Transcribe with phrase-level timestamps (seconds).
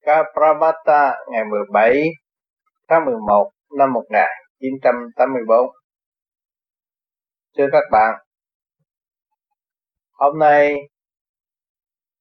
[0.00, 2.02] Kapramata ngày 17
[2.88, 5.70] tháng 11 năm 1984.
[7.56, 8.14] Thưa các bạn,
[10.12, 10.74] hôm nay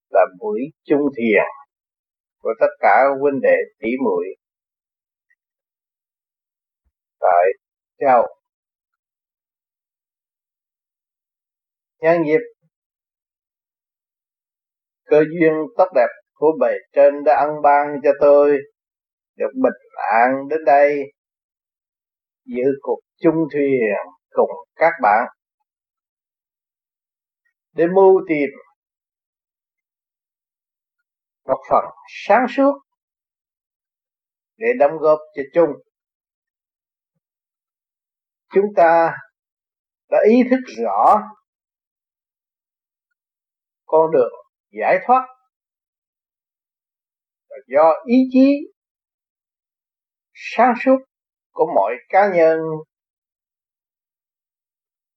[0.10, 1.44] là buổi chung thiền
[2.40, 4.26] của tất cả huynh đệ tỷ muội
[7.20, 7.46] tại
[8.00, 8.28] châu
[12.00, 12.40] nhân dịp
[15.06, 16.08] cơ duyên tốt đẹp
[16.40, 18.58] của bề trên đã ăn ban cho tôi,
[19.36, 20.98] được bình an đến đây.
[22.46, 23.96] Giữ cuộc chung thuyền
[24.30, 25.28] cùng các bạn.
[27.72, 28.50] Để mưu tìm
[31.46, 31.86] một phần
[32.26, 32.74] sáng suốt
[34.58, 35.70] để đóng góp cho chung.
[38.54, 39.14] Chúng ta
[40.10, 41.22] đã ý thức rõ
[43.86, 44.34] con đường
[44.72, 45.39] giải thoát
[47.68, 48.72] do ý chí
[50.34, 50.98] sáng suốt
[51.52, 52.60] của mọi cá nhân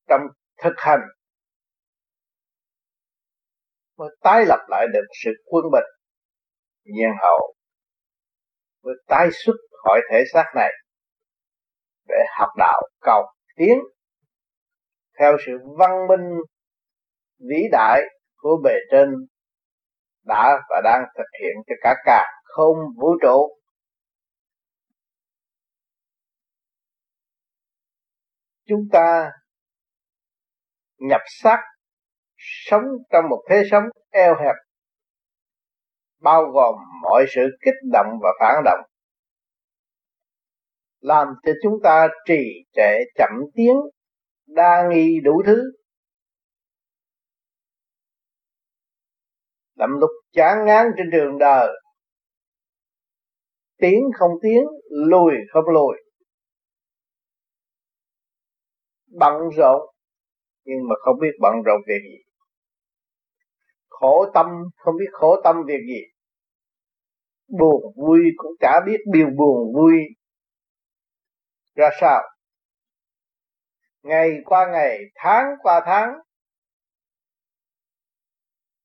[0.09, 0.21] trong
[0.63, 1.01] thực hành
[4.03, 5.85] mới tái lập lại được sự quân bình,
[6.85, 7.55] nhân hậu,
[8.83, 10.71] mới tái xuất khỏi thể xác này
[12.09, 13.23] để học đạo cầu
[13.57, 13.79] tiến
[15.19, 16.39] theo sự văn minh
[17.39, 18.01] vĩ đại
[18.37, 19.09] của bề trên
[20.25, 23.59] đã và đang thực hiện cho cả cả không vũ trụ.
[28.69, 29.31] Chúng ta
[30.99, 31.59] nhập xác
[32.37, 34.55] sống trong một thế sống eo hẹp,
[36.21, 38.81] bao gồm mọi sự kích động và phản động,
[41.01, 43.77] làm cho chúng ta trì trệ chậm tiến,
[44.47, 45.63] đa nghi đủ thứ.
[49.83, 51.69] Lắm lúc chán ngán trên đường đời.
[53.79, 55.97] Tiến không tiến lùi không lùi.
[59.19, 59.81] Bận rộn,
[60.65, 62.17] nhưng mà không biết bận rộn việc gì.
[63.89, 64.47] Khổ tâm,
[64.77, 66.03] không biết khổ tâm việc gì.
[67.59, 69.97] Buồn vui cũng chả biết điều buồn vui
[71.75, 72.23] ra sao.
[74.03, 76.13] Ngày qua ngày, tháng qua tháng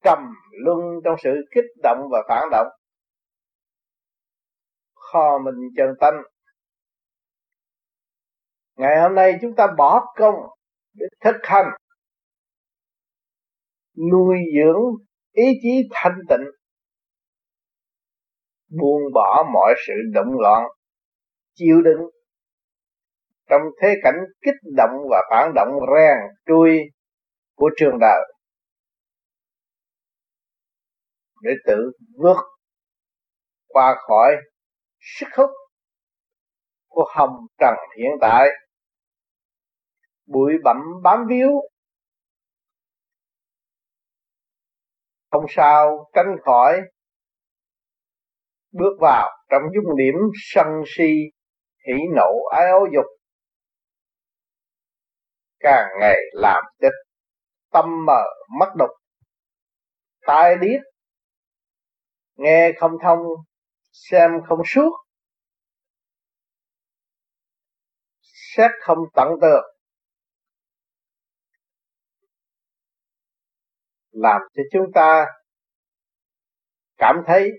[0.03, 0.19] trầm
[0.65, 2.67] luân trong sự kích động và phản động.
[4.95, 6.23] Kho mình chân tánh
[8.77, 10.35] ngày hôm nay chúng ta bỏ công
[10.93, 11.65] để thực hành.
[14.11, 14.81] Nuôi dưỡng
[15.31, 16.45] ý chí thanh tịnh.
[18.79, 20.63] Buông bỏ mọi sự động loạn,
[21.53, 22.09] chịu đựng.
[23.49, 26.79] Trong thế cảnh kích động và phản động, rèn trui
[27.55, 28.36] của trường đời
[31.41, 32.37] để tự vượt
[33.67, 34.35] qua khỏi
[34.99, 35.49] sức hút
[36.87, 38.47] của hồng trần hiện tại.
[40.25, 41.49] Bụi bặm bám víu.
[45.31, 46.81] Không sao tránh khỏi
[48.71, 51.13] bước vào trong dung điểm sân si
[51.87, 53.05] hỉ nộ, ái ố dục.
[55.59, 56.87] Càng ngày làm cho
[57.71, 58.23] tâm mờ
[58.59, 58.89] mắt đục,
[60.27, 60.81] tai điếc
[62.37, 63.19] nghe không thông,
[63.91, 64.91] xem không suốt.
[68.21, 69.63] Xét không tận tường.
[74.11, 75.25] Làm cho chúng ta
[76.97, 77.49] cảm thấy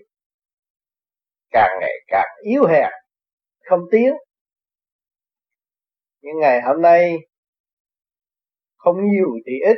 [1.49, 2.91] càng ngày càng yếu hèn,
[3.65, 4.13] không tiến.
[6.21, 7.17] Những ngày hôm nay
[8.75, 9.77] không nhiều thì ít.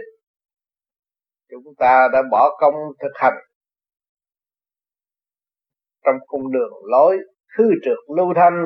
[1.49, 3.50] Chúng ta đã bỏ công thực hành
[6.05, 7.17] trong cung đường lối
[7.57, 8.65] khư trượt lưu thanh,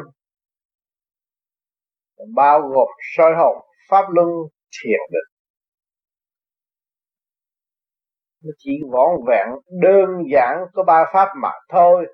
[2.36, 3.58] bao gồm soi hồn
[3.90, 4.28] pháp luân
[4.84, 5.36] thiền định.
[8.44, 9.48] Nó chỉ vỏn vẹn,
[9.82, 12.06] đơn giản có ba pháp mà thôi.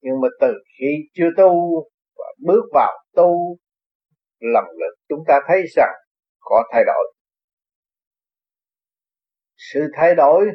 [0.00, 1.82] Nhưng mà từ khi chưa tu
[2.16, 3.56] và bước vào tu,
[4.40, 5.94] lần lượt chúng ta thấy rằng
[6.40, 7.14] có thay đổi.
[9.56, 10.46] Sự thay đổi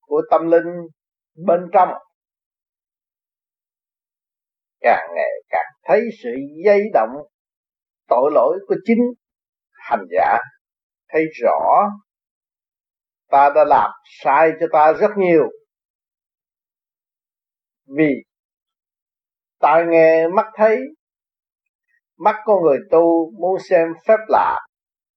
[0.00, 0.88] của tâm linh
[1.46, 1.88] bên trong.
[4.80, 6.30] Càng ngày càng thấy sự
[6.64, 7.10] dây động,
[8.08, 8.98] tội lỗi của chính
[9.72, 10.38] hành giả.
[11.08, 11.88] Thấy rõ,
[13.30, 13.90] ta đã làm
[14.22, 15.44] sai cho ta rất nhiều.
[17.96, 18.14] Vì
[19.58, 20.78] tai nghe mắt thấy,
[22.18, 24.58] mắt con người tu muốn xem phép lạ,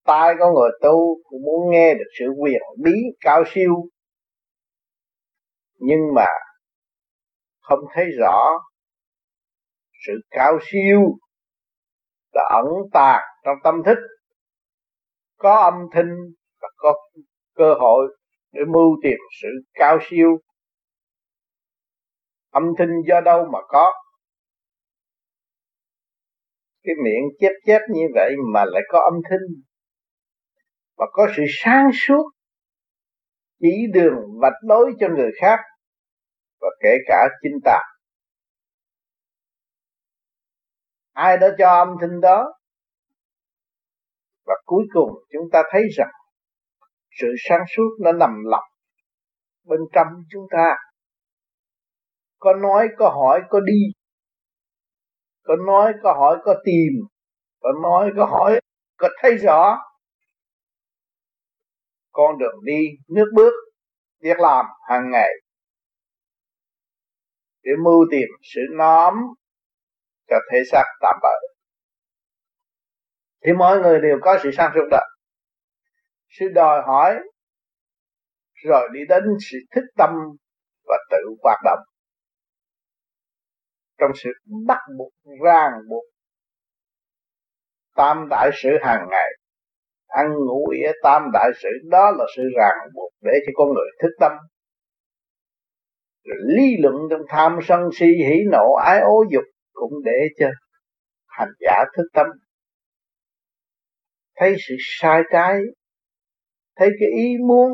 [0.06, 3.88] tai con người tu cũng muốn nghe được sự quyền bí cao siêu
[5.82, 6.26] nhưng mà
[7.60, 8.60] không thấy rõ
[10.08, 11.00] sự cao siêu
[12.34, 13.98] đã ẩn tàng trong tâm thức.
[15.38, 16.16] Có âm thanh
[16.62, 16.94] và có
[17.56, 18.18] cơ hội
[18.52, 20.38] để mưu tìm sự cao siêu.
[22.50, 23.94] Âm thanh do đâu mà có?
[26.84, 29.64] Cái miệng chép chép như vậy mà lại có âm thanh.
[30.98, 32.32] Và có sự sáng suốt,
[33.60, 35.60] chỉ đường vạch lối cho người khác
[36.62, 37.80] và kể cả chính ta.
[41.14, 42.54] Ai đã cho âm thanh đó?
[44.46, 46.12] Và cuối cùng chúng ta thấy rằng
[47.22, 48.64] sự sáng suốt nó nằm lọc
[49.64, 50.76] bên trong chúng ta.
[52.40, 53.82] Có nói, có hỏi, có đi.
[55.44, 56.94] Có nói, có hỏi, có tìm.
[57.60, 58.60] Có nói, có hỏi,
[58.98, 59.78] có thấy rõ.
[62.12, 63.54] Con đường đi, nước bước,
[64.22, 65.30] việc làm hàng ngày
[67.64, 69.14] để mưu tìm sự nóm
[70.30, 71.52] cho thể xác tạm bỡ
[73.46, 75.00] thì mọi người đều có sự sang suốt đó.
[76.40, 77.20] Sự đòi hỏi,
[78.66, 80.10] rồi đi đến sự thích tâm
[80.88, 81.80] và tự hoạt động.
[84.00, 84.30] Trong sự
[84.68, 85.12] bắt buộc,
[85.46, 86.04] ràng buộc,
[87.96, 89.30] tam đại sự hàng ngày,
[90.08, 93.88] ăn ngủ nghĩa tam đại sự, đó là sự ràng buộc để cho con người
[94.02, 94.32] thức tâm
[96.24, 100.48] rồi lý luận trong tham sân si hỉ nộ ái ố dục cũng để cho
[101.28, 102.28] hành giả thức tâm.
[104.36, 105.60] Thấy sự sai trái,
[106.76, 107.70] thấy cái ý muốn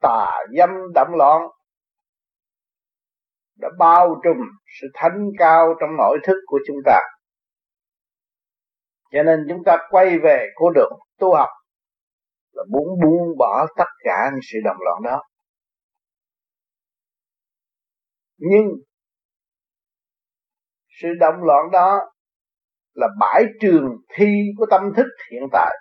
[0.00, 1.42] tà dâm đậm loạn,
[3.56, 4.36] đã bao trùm
[4.80, 7.00] sự thánh cao trong nội thức của chúng ta.
[9.12, 11.48] Cho nên chúng ta quay về con đường tu học
[12.52, 15.22] là muốn buông bỏ tất cả những sự động loạn đó
[18.38, 18.66] nhưng
[21.02, 22.00] sự động loạn đó
[22.94, 24.26] là bãi trường thi
[24.56, 25.76] của tâm thức hiện tại.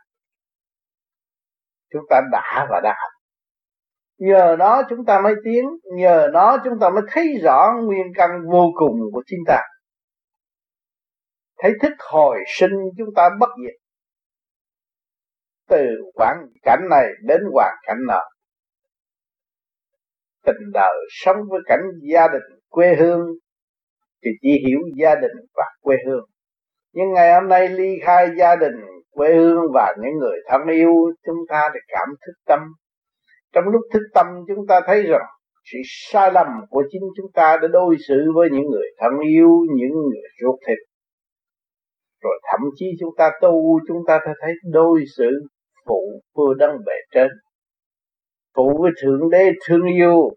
[1.93, 2.95] Chúng ta đã và đã.
[3.01, 3.11] Học
[4.17, 5.65] nhờ nó chúng ta mới tiến,
[5.97, 9.61] nhờ nó chúng ta mới thấy rõ nguyên căn vô cùng của chính ta.
[11.57, 13.75] Thấy thức hồi sinh chúng ta bất diệt.
[15.67, 18.21] Từ hoàn cảnh này đến hoàn cảnh nọ
[20.47, 21.83] tình đời sống với cảnh
[22.13, 23.21] gia đình quê hương,
[24.23, 26.25] thì chỉ hiểu gia đình và quê hương.
[26.93, 28.75] Nhưng ngày hôm nay ly khai gia đình,
[29.11, 30.91] quê hương và những người thân yêu,
[31.25, 32.59] chúng ta để cảm thức tâm.
[33.53, 35.25] Trong lúc thức tâm, chúng ta thấy rằng
[35.71, 39.49] sự sai lầm của chính chúng ta đã đối xử với những người thân yêu,
[39.75, 40.77] những người ruột thịt.
[42.23, 45.29] Rồi thậm chí chúng ta tu, chúng ta thấy đối xử
[45.87, 47.27] phụ, vừa đấng bề trên
[48.57, 50.29] phụ với thượng đế thương yêu,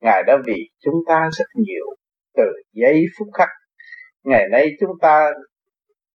[0.00, 1.84] ngài đã vì chúng ta rất nhiều.
[2.34, 3.48] Từ giây phút khắc,
[4.24, 5.30] ngày nay chúng ta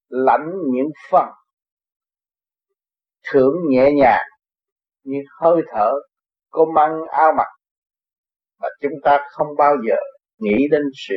[0.09, 1.29] lãnh những phần
[3.33, 4.27] thưởng nhẹ nhàng
[5.05, 5.93] như hơi thở,
[6.51, 7.49] có măng áo mặc,
[8.61, 9.97] mà chúng ta không bao giờ
[10.39, 11.15] nghĩ đến sự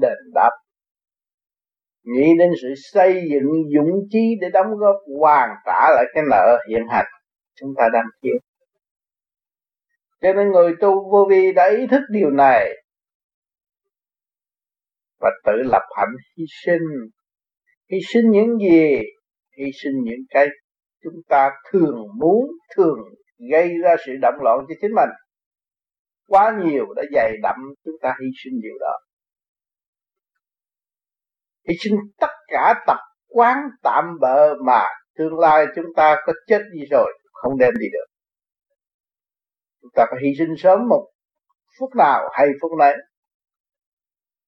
[0.00, 0.50] đền đáp,
[2.04, 6.58] nghĩ đến sự xây dựng dũng chí để đóng góp hoàn trả lại cái nợ
[6.70, 7.06] hiện hành
[7.60, 8.38] chúng ta đang thiếu
[10.20, 12.82] cho nên người tu vô vi đã ý thức điều này.
[15.20, 16.82] Và tự lập hạnh hy sinh.
[17.90, 18.96] Hy sinh những gì?
[19.58, 20.46] Hy sinh những cái
[21.04, 22.46] chúng ta thường muốn,
[22.76, 22.98] thường
[23.50, 25.10] gây ra sự động loạn cho chính mình.
[26.28, 28.92] Quá nhiều đã dày đậm chúng ta hy sinh điều đó.
[31.68, 34.84] Hy sinh tất cả tập quán tạm bợ mà
[35.18, 38.15] tương lai chúng ta có chết đi rồi, không đem đi được
[39.86, 41.08] chúng ta phải hy sinh sớm một
[41.78, 42.94] phút nào hay phút nấy.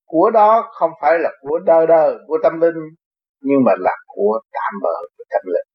[0.04, 2.74] Của đó không phải là của đời đời của tâm linh,
[3.40, 5.68] nhưng mà là của tạm bợ của tâm linh.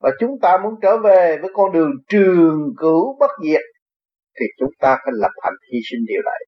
[0.00, 3.62] Và chúng ta muốn trở về với con đường trường cửu bất diệt,
[4.40, 6.40] thì chúng ta phải lập hành hy sinh điều này.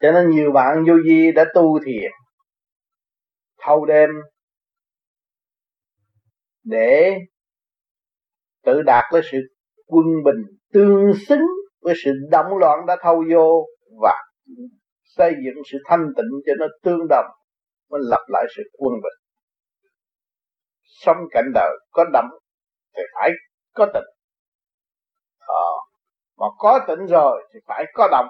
[0.00, 2.10] Cho nên nhiều bạn vô vi đã tu thiền,
[3.58, 4.10] thâu đêm,
[6.64, 7.18] để
[8.68, 9.38] tự đạt với sự
[9.86, 11.46] quân bình tương xứng
[11.80, 13.66] với sự động loạn đã thâu vô
[14.02, 14.14] và
[15.04, 17.26] xây dựng sự thanh tịnh cho nó tương đồng
[17.90, 19.18] mới lập lại sự quân bình.
[20.82, 22.26] Sống cảnh đời có động
[22.96, 23.30] thì phải
[23.74, 24.08] có tịnh.
[25.38, 25.72] Ờ,
[26.36, 28.26] mà có tịnh rồi thì phải có động.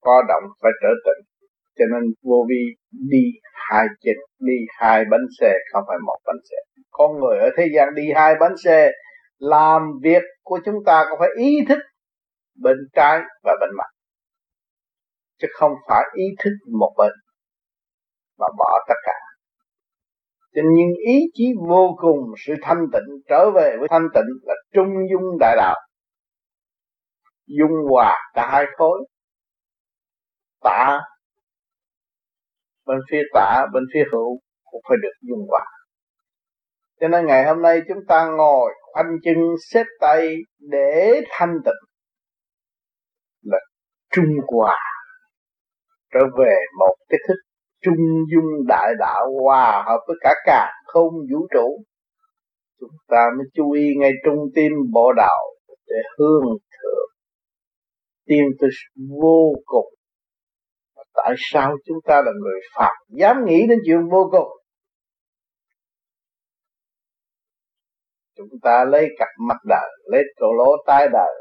[0.00, 1.31] Có động phải trở tịnh
[1.78, 6.42] cho nên vô vi đi hai chân đi hai bánh xe không phải một bánh
[6.50, 6.56] xe.
[6.90, 8.90] Con người ở thế gian đi hai bánh xe,
[9.38, 11.78] làm việc của chúng ta cũng phải ý thức
[12.62, 13.90] bên trái và bên mặt.
[15.40, 17.12] Chứ không phải ý thức một bên
[18.38, 19.18] mà bỏ tất cả.
[20.54, 24.54] Cho nên ý chí vô cùng, sự thanh tịnh, trở về với thanh tịnh là
[24.74, 25.76] trung dung đại đạo.
[27.46, 29.06] Dung hòa cả hai khối.
[30.60, 31.00] Tả
[32.92, 35.66] bên phía tả, bên phía hữu cũng phải được dung hòa
[37.02, 39.36] cho nên ngày hôm nay chúng ta ngồi khoanh chân,
[39.70, 41.88] xếp tay để thanh tịnh
[43.42, 43.58] là
[44.12, 44.78] trung hòa,
[46.14, 47.34] trở về một cái thức
[47.84, 47.96] trung
[48.32, 51.84] dung đại đạo hòa hợp với cả cả không vũ trụ.
[52.80, 55.44] Chúng ta mới chú ý ngay trung tim bộ đạo
[55.86, 57.08] để hương thượng.
[58.26, 58.70] Tiên tới
[59.20, 59.94] vô cùng
[61.14, 64.48] tại sao chúng ta là người Phật dám nghĩ đến chuyện vô cùng.
[68.36, 71.34] Chúng ta lấy cặp mắt đời, lấy cổ lỗ tai đời,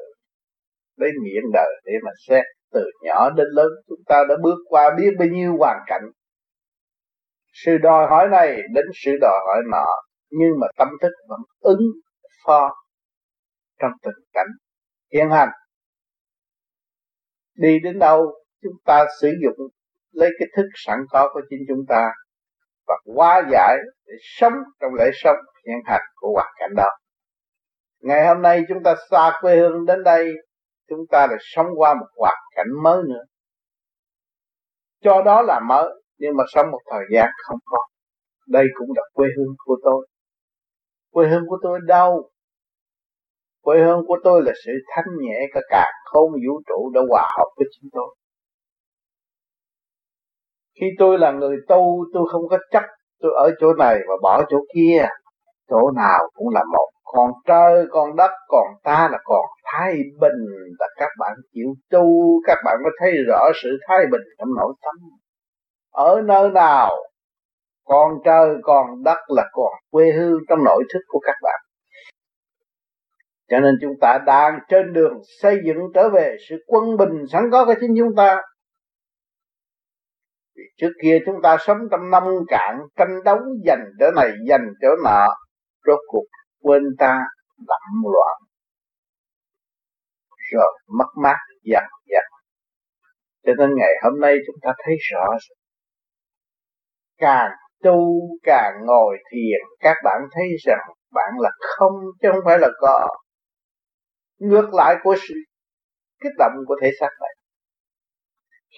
[0.96, 2.44] lấy miệng đời để mà xét.
[2.74, 6.02] Từ nhỏ đến lớn, chúng ta đã bước qua biết bao nhiêu hoàn cảnh.
[7.54, 9.86] Sự đòi hỏi này đến sự đòi hỏi nọ,
[10.30, 11.82] nhưng mà tâm thức vẫn ứng
[12.46, 12.70] phó
[13.80, 14.48] trong tình cảnh
[15.14, 15.50] hiện hành.
[17.54, 19.68] Đi đến đâu chúng ta sử dụng,
[20.12, 22.12] lấy cái thức sẵn có của chính chúng ta
[22.88, 25.38] và hóa giải để sống trong lễ sống
[25.68, 26.90] hiện hành của hoàn cảnh đó.
[28.02, 30.34] Ngày hôm nay chúng ta xa quê hương đến đây,
[30.90, 33.24] chúng ta lại sống qua một hoàn cảnh mới nữa.
[35.04, 37.78] Cho đó là mới, nhưng mà sống một thời gian không có.
[38.48, 40.08] Đây cũng là quê hương của tôi.
[41.12, 42.30] Quê hương của tôi đâu?
[43.62, 47.30] Quê hương của tôi là sự thanh nhẹ cả cả không vũ trụ đã hòa
[47.38, 48.16] hợp với chính tôi
[50.82, 52.84] khi tôi là người tu, tôi không có chấp
[53.22, 55.06] tôi ở chỗ này và bỏ chỗ kia.
[55.70, 60.46] Chỗ nào cũng là một, còn trời, còn đất, còn ta là còn thái bình.
[60.80, 62.08] Là các bạn chịu tu,
[62.48, 64.96] các bạn mới thấy rõ sự thái bình trong nội tâm.
[65.94, 66.92] Ở nơi nào,
[67.86, 71.60] còn trời, còn đất là còn quê hương trong nội thức của các bạn.
[73.50, 77.44] Cho nên chúng ta đang trên đường xây dựng trở về sự quân bình sẵn
[77.52, 78.42] có của chính chúng ta
[80.78, 84.90] trước kia chúng ta sống trong năm cạn, tranh đấu giành chỗ này, giành chỗ
[85.04, 85.28] nọ,
[85.88, 86.26] rốt cuộc
[86.62, 87.20] quên ta
[87.58, 88.38] lậm loạn.
[90.52, 92.24] Rồi mất mát dần dần.
[93.46, 95.38] Cho nên ngày hôm nay chúng ta thấy rõ
[97.22, 97.52] càng
[97.84, 102.68] tu, càng ngồi thiền, các bạn thấy rằng bạn là không chứ không phải là
[102.82, 103.08] có.
[104.38, 105.34] Ngược lại của sự
[106.24, 107.41] kích động của thể xác này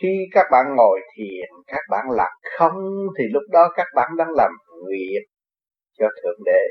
[0.01, 4.29] khi các bạn ngồi thiền, các bạn lạc không, thì lúc đó các bạn đang
[4.37, 4.51] làm
[4.83, 5.21] nguyện
[5.99, 6.61] cho thượng đế.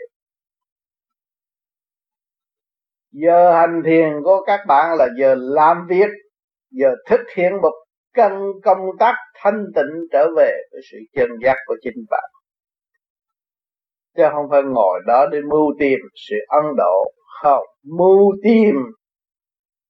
[3.13, 6.09] Giờ hành thiền của các bạn là giờ làm việc,
[6.71, 7.73] giờ thực hiện một
[8.15, 8.33] cần
[8.65, 12.31] công tác thanh tịnh trở về với sự chân giác của chính bạn.
[14.17, 17.13] Chứ không phải ngồi đó để mưu tìm sự ân độ,
[17.43, 18.75] không, mưu tìm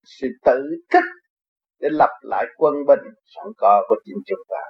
[0.04, 0.60] sự tự
[0.92, 1.04] thức
[1.82, 3.00] để lập lại quân bình
[3.34, 4.60] sẵn có của chính chúng ta.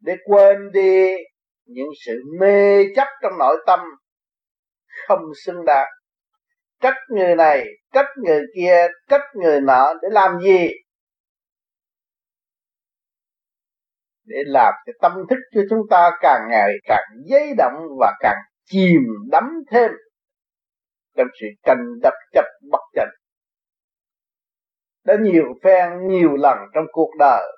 [0.00, 1.16] Để quên đi
[1.64, 3.80] những sự mê chấp trong nội tâm
[5.06, 5.88] không xứng đáng.
[6.80, 10.68] Trách người này, trách người kia, trách người nọ để làm gì?
[14.24, 18.38] Để làm cái tâm thức cho chúng ta càng ngày càng dấy động và càng
[18.64, 19.90] chìm đắm thêm
[21.16, 23.21] trong sự tranh đập chấp bất chánh
[25.04, 27.56] đã nhiều phen, nhiều lần trong cuộc đời,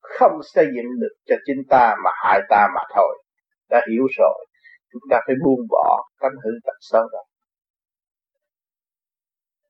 [0.00, 3.24] không xây dựng được cho chính ta mà hại ta mà thôi.
[3.70, 4.46] Đã hiểu rồi,
[4.92, 7.18] chúng ta phải buông bỏ cánh hư tật xấu đó.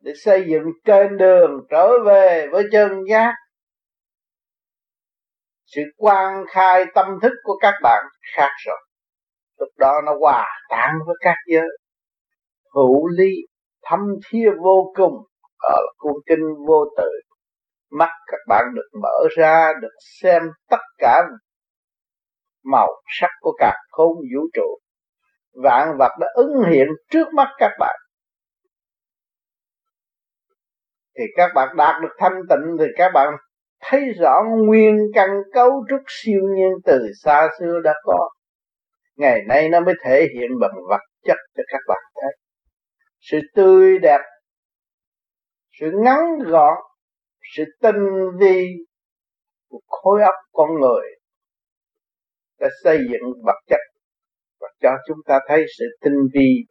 [0.01, 3.35] Để xây dựng trên đường trở về với chân giác,
[5.67, 8.05] sự quan khai tâm thức của các bạn
[8.37, 8.79] khác rồi.
[9.59, 11.69] Lúc đó nó hòa tan với các giới.
[12.75, 13.31] Hữu ly
[13.83, 15.15] thâm thia vô cùng
[15.63, 17.11] ở cuốn kinh vô tự,
[17.91, 21.23] mắt các bạn được mở ra, được xem tất cả
[22.65, 22.89] màu
[23.21, 24.79] sắc của cả không vũ trụ.
[25.63, 27.97] Vạn vật đã ứng hiện trước mắt các bạn.
[31.19, 33.35] Thì các bạn đạt được thanh tịnh, thì các bạn
[33.81, 38.29] thấy rõ nguyên căn cấu trúc siêu nhiên từ xa xưa đã có.
[39.17, 42.33] Ngày nay nó mới thể hiện bằng vật chất cho các bạn thấy.
[43.21, 44.21] Sự tươi đẹp
[45.83, 46.79] sự ngắn gọn,
[47.57, 48.05] sự tinh
[48.41, 48.67] vi
[49.69, 51.07] của khối óc con người
[52.61, 53.81] đã xây dựng vật chất
[54.61, 56.65] và cho chúng ta thấy sự tinh vi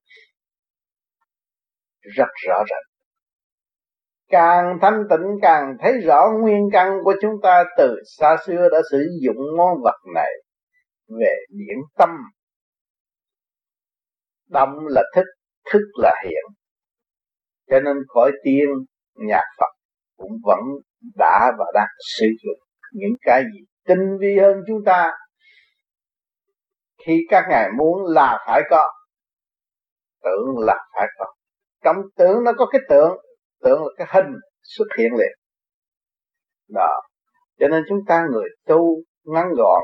[2.01, 2.83] rất rõ ràng.
[4.29, 8.77] Càng thanh tịnh, càng thấy rõ nguyên căn của chúng ta từ xa xưa đã
[8.91, 10.31] sử dụng món vật này
[11.07, 12.09] về điển tâm.
[14.49, 15.25] Động là thức
[15.71, 16.43] thức là hiện,
[17.69, 18.67] cho nên khỏi tiên
[19.15, 19.71] nhà Phật
[20.17, 20.59] cũng vẫn
[21.15, 21.87] đã và đang
[22.17, 22.59] sử dụng
[22.91, 25.11] những cái gì tinh vi hơn chúng ta.
[27.05, 28.87] Khi các ngài muốn là phải có
[30.23, 31.25] tưởng là phải có.
[31.83, 33.17] Trong tưởng nó có cái tưởng,
[33.61, 35.37] tưởng là cái hình xuất hiện liền.
[36.69, 37.01] Đó.
[37.59, 39.81] Cho nên chúng ta người tu ngắn gọn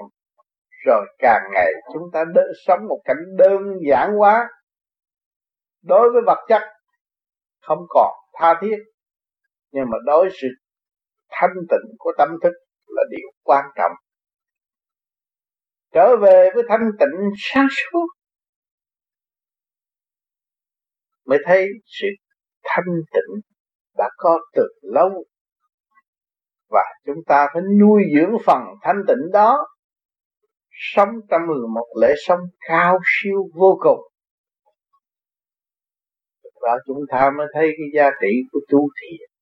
[0.86, 4.50] rồi càng ngày chúng ta đỡ, sống một cảnh đơn giản quá.
[5.84, 6.62] Đối với vật chất
[7.62, 8.78] không còn tha thiết
[9.72, 10.48] nhưng mà đối sự
[11.30, 12.54] thanh tịnh của tâm thức
[12.88, 13.92] là điều quan trọng.
[15.94, 18.08] Trở về với thanh tịnh sáng suốt,
[21.26, 22.08] mới thấy sự
[22.64, 23.42] thanh tịnh
[23.98, 25.26] đã có từ lâu.
[26.70, 29.68] Và chúng ta phải nuôi dưỡng phần thanh tịnh đó,
[30.72, 31.42] sống trong
[31.74, 34.00] một lễ sống cao siêu vô cùng.
[36.62, 39.37] Và chúng ta mới thấy cái giá trị của tu thiền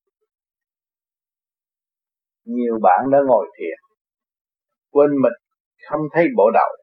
[2.46, 3.78] nhiều bạn đã ngồi thiền.
[4.90, 5.32] Quên mình
[5.88, 6.76] không thấy bộ đầu,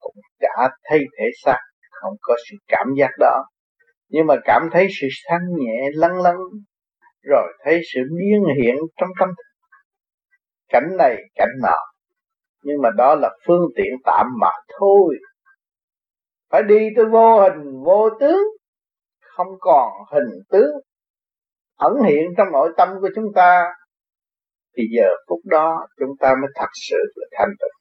[0.00, 1.58] cũng chả thấy thể xác,
[1.90, 3.44] không có sự cảm giác đó.
[4.08, 6.36] Nhưng mà cảm thấy sự thanh nhẹ lăn lăn
[7.22, 9.42] rồi thấy sự biến hiện trong tâm thức.
[10.68, 11.78] Cảnh này, cảnh nọ,
[12.62, 15.14] nhưng mà đó là phương tiện tạm mà thôi.
[16.50, 18.42] Phải đi tới vô hình, vô tướng,
[19.20, 20.70] không còn hình tướng.
[21.78, 23.64] Ẩn hiện trong nội tâm của chúng ta
[24.76, 27.76] thì giờ phút đó chúng ta mới thật sự là thanh tịnh.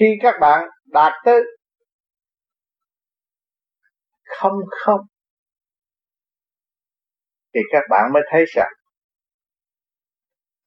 [0.00, 1.42] Khi các bạn đạt tới
[4.24, 5.00] không không,
[7.54, 8.72] thì các bạn mới thấy rằng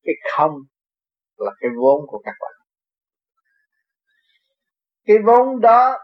[0.03, 0.51] cái không
[1.35, 2.51] là cái vốn của các bạn.
[5.05, 5.97] Cái vốn đó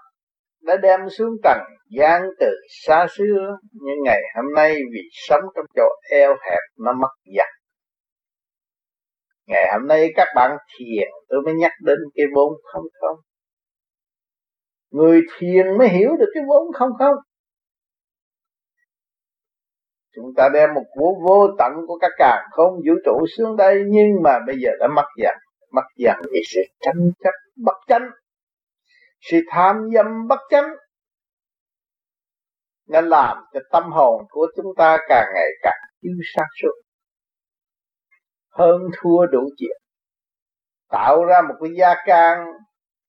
[0.62, 2.48] đã đem xuống tầng gian từ
[2.86, 7.48] xa xưa nhưng ngày hôm nay vì sống trong chỗ eo hẹp nó mất dần.
[9.48, 13.17] Ngày hôm nay các bạn thiền, tôi mới nhắc đến cái vốn không không.
[14.91, 17.15] Người thiền mới hiểu được cái vốn không không.
[20.15, 23.84] Chúng ta đem một vô vô tận của các càng không vũ trụ xuống đây,
[23.88, 25.34] nhưng mà bây giờ đã mất dần
[25.72, 28.10] mất dần vì sự tranh chấp bất chánh
[29.32, 30.70] sự tham dâm bất chánh
[32.88, 36.72] nên làm cho tâm hồn của chúng ta càng ngày càng thiếu sáng suốt.
[38.50, 39.78] Hơn thua đủ chuyện.
[40.90, 42.46] Tạo ra một cái gia can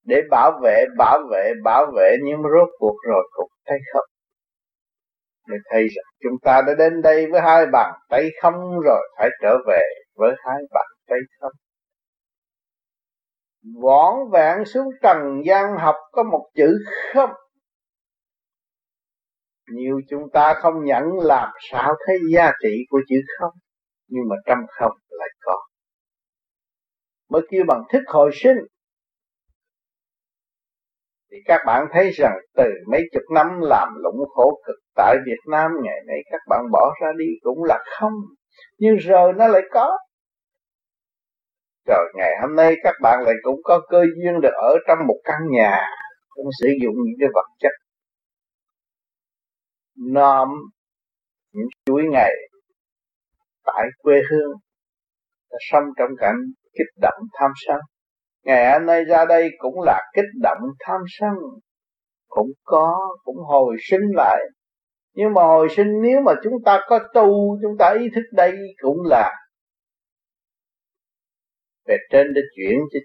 [0.05, 4.05] để bảo vệ bảo vệ bảo vệ nhưng rốt cuộc rồi cũng thấy không.
[5.49, 9.29] Mình thấy rằng chúng ta đã đến đây với hai bàn tay không rồi phải
[9.43, 9.83] trở về
[10.17, 11.53] với hai bàn tay không
[13.63, 16.79] võn vẹn xuống trần gian học có một chữ
[17.15, 17.31] không?
[19.71, 23.53] Nhiều chúng ta không nhận làm sao thấy giá trị của chữ không,
[24.09, 25.55] nhưng mà trong không lại có.
[27.31, 28.59] Mới kêu bằng thức hồi sinh.
[31.31, 35.51] Thì các bạn thấy rằng từ mấy chục năm làm lụng khổ cực tại Việt
[35.51, 38.13] Nam, ngày nay các bạn bỏ ra đi cũng là không.
[38.79, 39.99] Nhưng giờ nó lại có
[41.89, 45.21] rồi ngày hôm nay các bạn lại cũng có cơ duyên được ở trong một
[45.25, 45.81] căn nhà.
[46.29, 47.73] Cũng sử dụng những cái vật chất
[50.13, 50.49] nom
[51.53, 52.33] những chuỗi ngày
[53.65, 54.53] tại quê hương
[55.51, 56.37] ta sống trong cảnh
[56.79, 57.81] kích động tham sân.
[58.45, 61.35] Ngày hôm nay ra đây cũng là kích động tham sân.
[62.29, 64.45] Cũng có, cũng hồi sinh lại.
[65.15, 68.53] Nhưng mà hồi sinh, nếu mà chúng ta có tu, chúng ta ý thức đây
[68.83, 69.35] cũng là
[71.89, 72.99] về trên để chuyển cho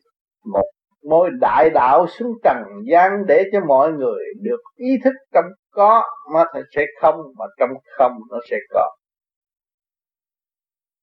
[0.54, 0.66] một
[1.10, 2.58] mối đại đạo xuống trần
[2.92, 6.44] gian để cho mọi người được ý thức trong có mà
[6.76, 8.90] sẽ không mà trong không nó sẽ có.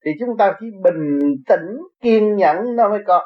[0.04, 3.24] Thì chúng ta chỉ bình tĩnh, kiên nhẫn nó mới có.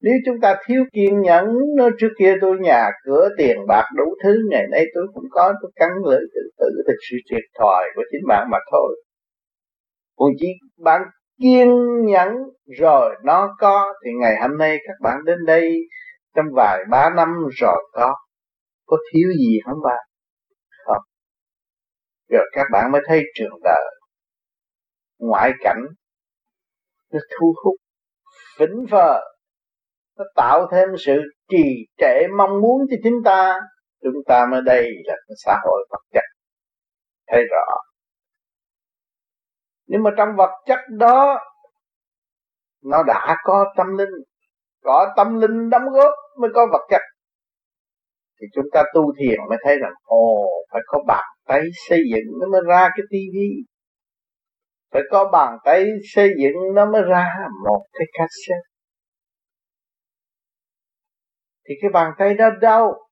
[0.00, 1.44] Nếu chúng ta thiếu kiên nhẫn,
[1.76, 5.52] nó trước kia tôi nhà cửa tiền bạc đủ thứ, ngày nay tôi cũng có,
[5.62, 9.02] tôi cắn lưỡi tự tử thực sự thiệt thòi của chính bạn mà thôi.
[10.16, 10.46] Còn chỉ
[10.78, 11.02] bạn
[11.42, 11.68] kiên
[12.04, 12.28] nhẫn,
[12.78, 13.94] rồi nó có.
[14.04, 15.78] Thì ngày hôm nay các bạn đến đây,
[16.36, 17.28] trong vài ba năm
[17.60, 18.14] rồi có.
[18.86, 20.04] Có thiếu gì không bạn
[20.86, 21.02] không.
[22.28, 23.84] Rồi các bạn mới thấy trường đời
[25.18, 25.82] ngoại cảnh
[27.12, 27.76] nó thu hút,
[28.58, 29.20] vĩnh phờ
[30.18, 33.60] nó tạo thêm sự trì trệ mong muốn cho chúng ta.
[34.02, 36.24] Chúng ta mới đây là cái xã hội vật chất.
[37.26, 37.91] Thấy rõ
[39.86, 41.38] nhưng mà trong vật chất đó,
[42.84, 44.10] nó đã có tâm linh.
[44.84, 47.00] Có tâm linh đóng góp mới có vật chất.
[48.40, 52.38] Thì chúng ta tu thiền mới thấy rằng, ồ, phải có bàn tay xây dựng
[52.40, 53.48] nó mới ra cái tivi.
[54.92, 57.26] Phải có bàn tay xây dựng nó mới ra
[57.64, 58.68] một cái cassette.
[61.68, 63.02] Thì cái bàn tay đó đâu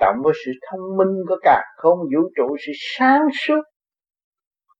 [0.00, 3.62] cộng với sự thông minh của cả không vũ trụ, sự sáng suốt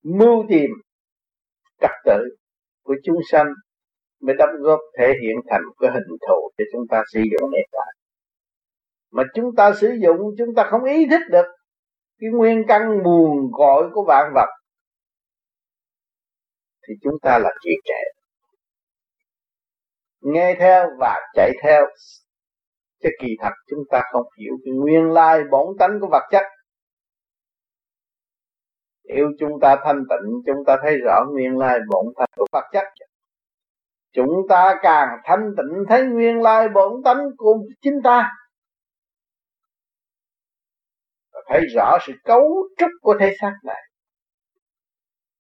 [0.03, 0.71] mưu tìm
[1.81, 2.37] trật tự
[2.83, 3.47] của chúng sanh
[4.21, 7.69] mới đóng góp thể hiện thành cái hình thù để chúng ta sử dụng hiện
[7.73, 7.93] tại
[9.13, 11.47] mà chúng ta sử dụng, chúng ta không ý thức được
[12.19, 14.49] cái nguyên căn buồn gọi của vạn vật,
[16.89, 18.03] thì chúng ta là trì trệ.
[20.21, 21.87] Nghe theo và chạy theo,
[23.03, 26.43] chứ kỳ thật chúng ta không hiểu cái nguyên lai bổn tánh của vật chất
[29.15, 32.65] yêu chúng ta thanh tịnh, chúng ta thấy rõ nguyên lai bổn tánh của vật
[32.73, 32.85] chất.
[34.13, 38.31] Chúng ta càng thanh tịnh thấy nguyên lai bổn tánh của chính ta.
[41.33, 43.83] Và thấy rõ sự cấu trúc của thế xác này.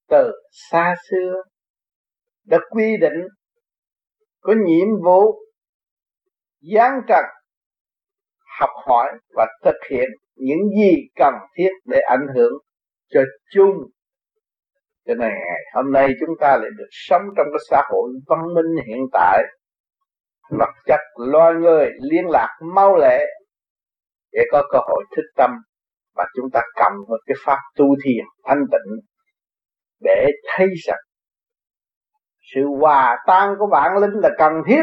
[0.09, 1.43] Từ xa xưa
[2.45, 3.27] đã quy định
[4.41, 5.43] có nhiệm vụ
[6.61, 7.25] gián trần,
[8.61, 12.53] học hỏi và thực hiện những gì cần thiết để ảnh hưởng
[13.15, 13.21] cho
[13.55, 13.77] chung.
[15.07, 18.41] Cho nên ngày hôm nay chúng ta lại được sống trong cái xã hội văn
[18.55, 19.43] minh hiện tại.
[20.51, 23.25] Vật chất loài người liên lạc mau lẹ
[24.33, 25.51] để có cơ hội thức tâm.
[26.15, 29.01] Và chúng ta cầm một cái pháp tu thiền thanh tịnh
[30.01, 31.01] để thấy rằng
[32.55, 34.83] sự hòa tan của bản linh là cần thiết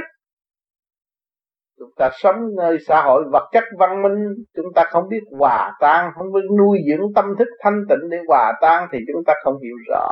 [1.80, 5.72] chúng ta sống nơi xã hội vật chất văn minh, chúng ta không biết hòa
[5.80, 9.34] tan, không biết nuôi dưỡng tâm thức thanh tịnh để hòa tan thì chúng ta
[9.44, 10.08] không hiểu rõ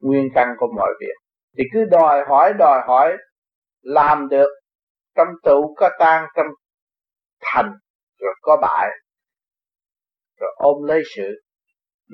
[0.00, 1.14] nguyên căn của mọi việc.
[1.58, 3.16] Thì cứ đòi hỏi đòi hỏi,
[3.82, 4.48] làm được,
[5.16, 6.46] trong tụ có tan, trong
[7.40, 7.72] thành,
[8.20, 8.88] rồi có bại,
[10.40, 11.42] rồi ôm lấy sự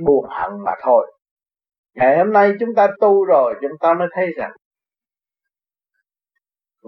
[0.06, 1.12] buồn hận mà thôi.
[1.94, 4.50] Ngày hôm nay chúng ta tu rồi, chúng ta mới thấy rằng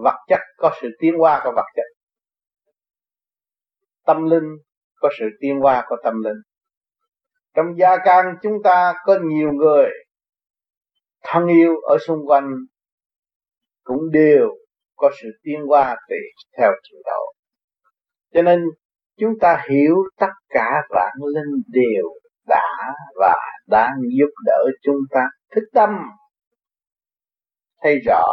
[0.03, 1.85] vật chất có sự tiến hóa của vật chất.
[4.05, 4.57] Tâm linh
[4.99, 6.37] có sự tiến hóa của tâm linh.
[7.55, 9.89] Trong gia can chúng ta có nhiều người
[11.23, 12.49] thân yêu ở xung quanh
[13.83, 14.49] cũng đều
[14.95, 16.17] có sự tiến hóa tùy
[16.57, 17.33] theo trình độ.
[18.33, 18.59] Cho nên
[19.17, 22.09] chúng ta hiểu tất cả vạn linh đều
[22.47, 23.35] đã và
[23.67, 25.21] đang giúp đỡ chúng ta.
[25.55, 25.89] Thức tâm
[27.81, 28.23] thấy rõ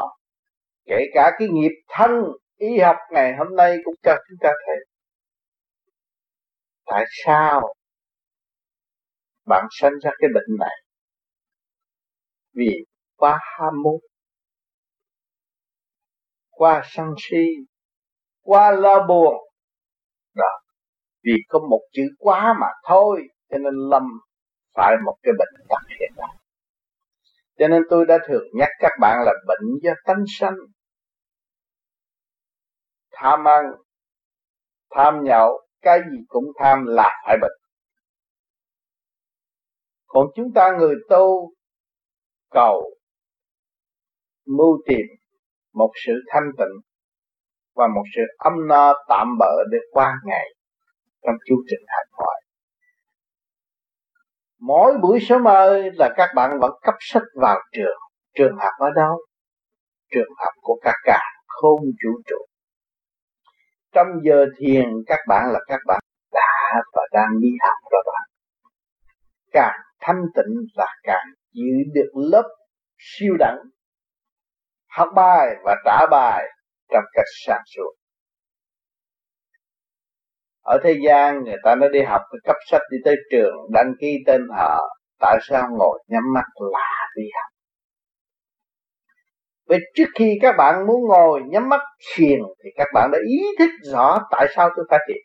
[0.87, 2.11] kể cả cái nghiệp thân,
[2.57, 4.77] y học ngày hôm nay cũng cho chúng ta thấy.
[6.87, 7.75] Tại sao
[9.47, 10.77] bạn sinh ra cái bệnh này?
[12.55, 12.85] Vì
[13.17, 14.01] quá ham muốn
[16.51, 17.47] qua sân si
[18.43, 19.35] qua lo buồn.
[20.35, 20.61] Đó,
[21.23, 24.03] vì có một chữ quá mà thôi, cho nên lâm
[24.75, 26.37] phải một cái bệnh tật hiện tại
[27.59, 30.55] cho nên tôi đã thường nhắc các bạn là bệnh do tánh sanh
[33.17, 33.65] tham ăn,
[34.91, 37.53] tham nhậu, cái gì cũng tham là phải bệnh.
[40.07, 41.53] Còn chúng ta người tu
[42.51, 42.91] cầu
[44.47, 45.07] mưu tìm
[45.73, 46.81] một sự thanh tịnh
[47.75, 50.47] và một sự âm no tạm bỡ để qua ngày
[51.23, 52.43] trong chu trình hành hoại.
[54.61, 57.99] mỗi buổi sớm ơi là các bạn vẫn cấp sách vào trường.
[58.35, 59.19] Trường học ở đâu?
[60.11, 62.37] Trường học của các cả không vũ trụ
[63.97, 66.01] trong giờ thiền, các bạn là các bạn
[66.33, 68.29] đã và đang đi học rồi bạn.
[69.53, 72.49] Càng thanh tịnh là càng giữ được lớp
[72.99, 73.59] siêu đẳng,
[74.89, 76.45] học bài và trả bài
[76.93, 77.93] trong cách sáng suốt.
[80.63, 83.93] Ở thế gian, người ta nó đi học cái cấp sách đi tới trường, đăng
[84.01, 84.79] ký tên họ,
[85.21, 87.56] tại sao ngồi nhắm mắt là đi học?
[89.67, 91.81] Vậy trước khi các bạn muốn ngồi nhắm mắt
[92.15, 95.23] thiền, thì các bạn đã ý thức rõ tại sao tôi phải thiền.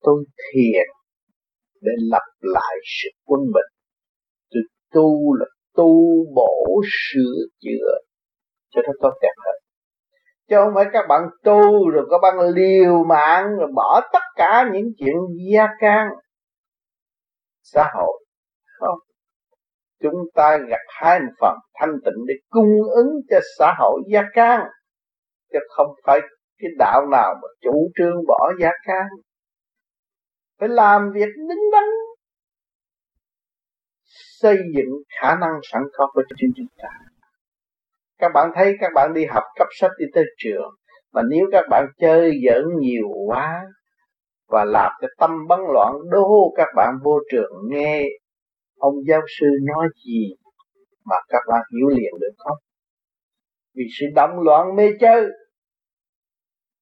[0.00, 0.86] Tôi thiền
[1.80, 3.78] để lập lại sự quân bình.
[4.50, 4.62] Tôi
[4.92, 5.94] tu là tu
[6.34, 7.90] bổ sửa chữa
[8.70, 9.54] cho nó tốt đẹp hơn.
[10.48, 14.70] Chứ không phải các bạn tu rồi các bạn liều mạng rồi bỏ tất cả
[14.72, 15.14] những chuyện
[15.52, 16.08] gia can
[17.62, 18.24] xã hội.
[18.78, 18.98] Không
[20.02, 24.22] chúng ta gặt hai một phần thanh tịnh để cung ứng cho xã hội gia
[24.32, 24.60] can
[25.52, 26.20] chứ không phải
[26.58, 29.06] cái đạo nào mà chủ trương bỏ gia can
[30.60, 31.84] phải làm việc đứng đắn,
[34.40, 36.88] xây dựng khả năng sẵn có của chính chúng ta.
[38.18, 40.70] Các bạn thấy các bạn đi học cấp sách đi tới trường,
[41.12, 43.64] mà nếu các bạn chơi giỡn nhiều quá
[44.48, 48.02] và làm cái tâm bấn loạn đô các bạn vô trường nghe
[48.78, 50.34] ông giáo sư nói gì
[51.04, 52.56] mà các bạn hiểu liền được không?
[53.74, 55.26] Vì sự động loạn mê chơi.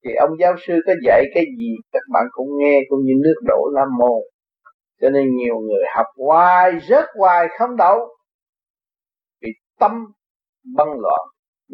[0.05, 1.71] Thì ông giáo sư có dạy cái gì?
[1.93, 4.23] Các bạn cũng nghe, cũng như nước đổ la mồ
[5.01, 7.99] cho nên nhiều người học hoài rớt hoài, không đậu.
[9.43, 9.93] Vì tâm
[10.77, 11.21] băng loạn.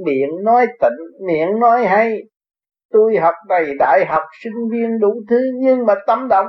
[0.04, 2.18] Miệng nói tịnh, miệng nói hay.
[2.90, 6.46] Tôi học đầy đại học, sinh viên đủ thứ, nhưng mà tâm động.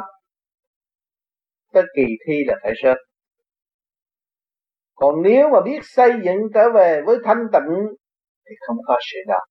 [1.73, 2.97] Tới kỳ thi là phải rớt
[5.03, 7.95] còn nếu mà biết xây dựng trở về với thanh tịnh,
[8.45, 9.45] thì không có sự đau.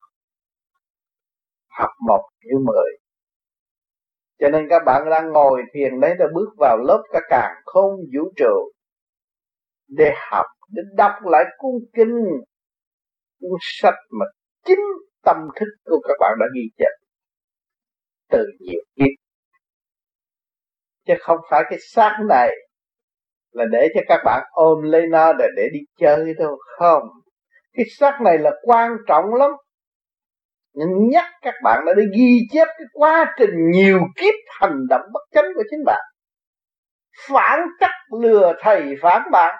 [1.78, 2.90] Học một như mười.
[4.38, 7.90] Cho nên các bạn đang ngồi thiền đấy đã bước vào lớp cả càng không
[7.90, 8.72] vũ trụ.
[9.88, 12.16] Để học, để đọc lại cuốn kinh,
[13.40, 14.26] cuốn sách mà
[14.64, 14.80] chính
[15.24, 17.06] tâm thức của các bạn đã ghi chép
[18.30, 19.12] từ nhiều kiếp.
[21.06, 22.48] Chứ không phải cái xác này
[23.52, 27.02] là để cho các bạn ôm lấy nó để để đi chơi đâu không.
[27.72, 29.50] Cái xác này là quan trọng lắm.
[30.74, 35.02] Nhưng nhắc các bạn đã để ghi chép cái quá trình nhiều kiếp hành động
[35.12, 36.00] bất chánh của chính bạn.
[37.28, 39.54] Phản cách lừa thầy, phản bạn.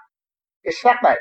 [0.62, 1.18] Cái xác này.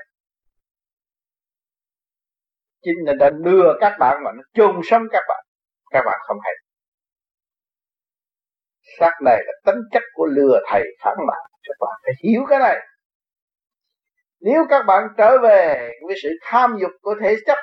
[2.83, 5.45] Chính là đã đưa các bạn mà nó chôn sống các bạn.
[5.91, 6.53] Các bạn không hay.
[8.99, 12.59] Xác này là tính chất của lừa thầy, phản bạn các bạn phải hiểu cái
[12.59, 12.77] này
[14.39, 17.57] nếu các bạn trở về với sự tham dục của thể chất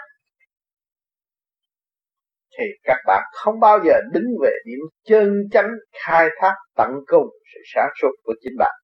[2.59, 5.71] thì các bạn không bao giờ đứng về điểm chân chánh
[6.05, 8.75] khai thác tận cùng sự sáng suốt của chính bạn.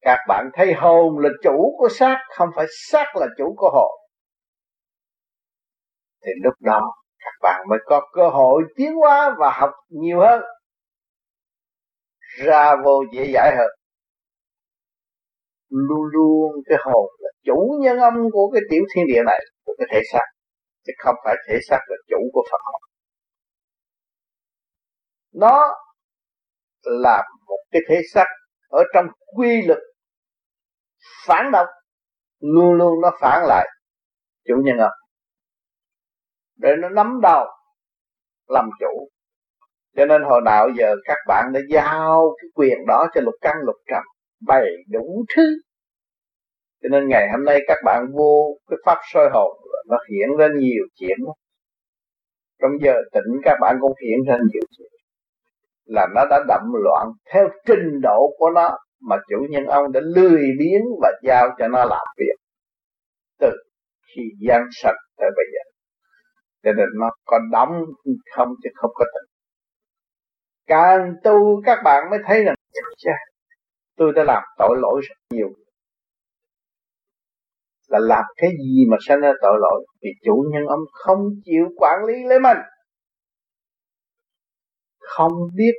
[0.00, 4.00] Các bạn thấy hồn là chủ của xác, không phải xác là chủ của hồn.
[6.24, 10.42] Thì lúc đó các bạn mới có cơ hội tiến hóa và học nhiều hơn.
[12.36, 13.70] Ra vô dễ giải hơn.
[15.68, 19.74] Luôn luôn cái hồn là chủ nhân âm của cái tiểu thiên địa này, của
[19.78, 20.26] cái thể xác,
[20.86, 22.80] chứ không phải thể xác là chủ của Phật học
[25.34, 25.74] nó
[26.82, 28.26] là một cái thể xác
[28.68, 29.78] ở trong quy luật
[31.26, 31.66] phản động,
[32.40, 33.68] luôn luôn nó phản lại
[34.44, 34.90] chủ nhân âm.
[36.56, 37.46] Để nó nắm đầu,
[38.46, 39.08] làm chủ
[39.96, 43.56] cho nên hồi nào giờ các bạn đã giao cái quyền đó cho lục căn,
[43.66, 44.02] lục trần,
[44.46, 45.42] bày đủ thứ.
[46.82, 49.56] Cho nên ngày hôm nay các bạn vô cái pháp soi hồn,
[49.88, 51.18] nó hiện ra nhiều chuyện.
[52.62, 54.88] Trong giờ tỉnh các bạn cũng hiện ra nhiều chuyện.
[55.84, 60.00] Là nó đã đậm loạn theo trình độ của nó, mà chủ nhân ông đã
[60.00, 62.34] lười biến và giao cho nó làm việc.
[63.38, 63.50] Từ
[64.14, 65.70] khi gian sạch tới bây giờ.
[66.64, 67.84] Cho nên nó có đóng
[68.36, 69.33] không chứ không có tỉnh
[70.66, 72.54] càng tu, các bạn mới thấy rằng
[73.96, 75.48] tôi đã làm tội lỗi rất nhiều.
[77.88, 79.86] Là làm cái gì mà sanh ra tội lỗi?
[80.02, 82.58] Vì chủ nhân ông không chịu quản lý lấy mình.
[84.98, 85.72] Không biết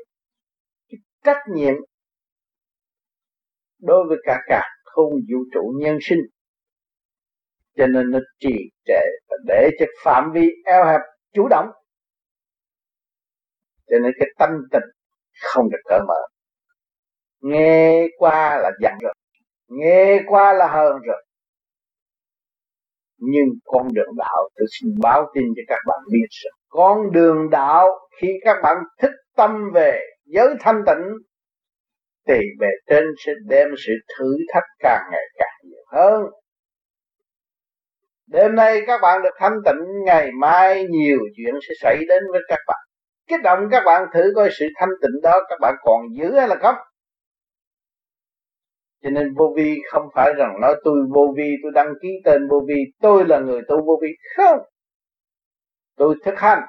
[0.90, 1.74] cái trách nhiệm
[3.80, 6.20] đối với cả cả không vũ trụ nhân sinh.
[7.78, 9.02] Cho nên nó trì trệ
[9.46, 11.02] để cho phạm vi eo hẹp
[11.34, 11.66] chủ động
[13.90, 14.84] cho nên cái tâm tình
[15.42, 16.28] không được cởi mở.
[17.42, 19.14] Nghe qua là giận rồi.
[19.68, 21.26] Nghe qua là hờn rồi.
[23.18, 27.50] Nhưng con đường đạo tôi xin báo tin cho các bạn biết rằng con đường
[27.50, 27.88] đạo
[28.22, 31.06] khi các bạn thích tâm về giới thanh tịnh,
[32.28, 36.24] thì về trên sẽ đem sự thử thách càng ngày càng nhiều hơn.
[38.28, 42.42] Đêm nay các bạn được thanh tịnh, ngày mai nhiều chuyện sẽ xảy đến với
[42.48, 42.85] các bạn
[43.28, 46.48] kích động các bạn thử coi sự thanh tịnh đó các bạn còn giữ hay
[46.48, 46.76] là không?
[49.04, 52.48] Cho nên vô vi không phải rằng nói tôi vô vi, tôi đăng ký tên
[52.48, 54.08] vô vi, tôi là người tu vô vi.
[54.38, 54.60] Không.
[55.98, 56.62] Tôi thực hành.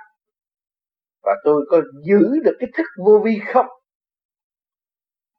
[1.22, 3.66] Và tôi có giữ được cái thức vô vi không?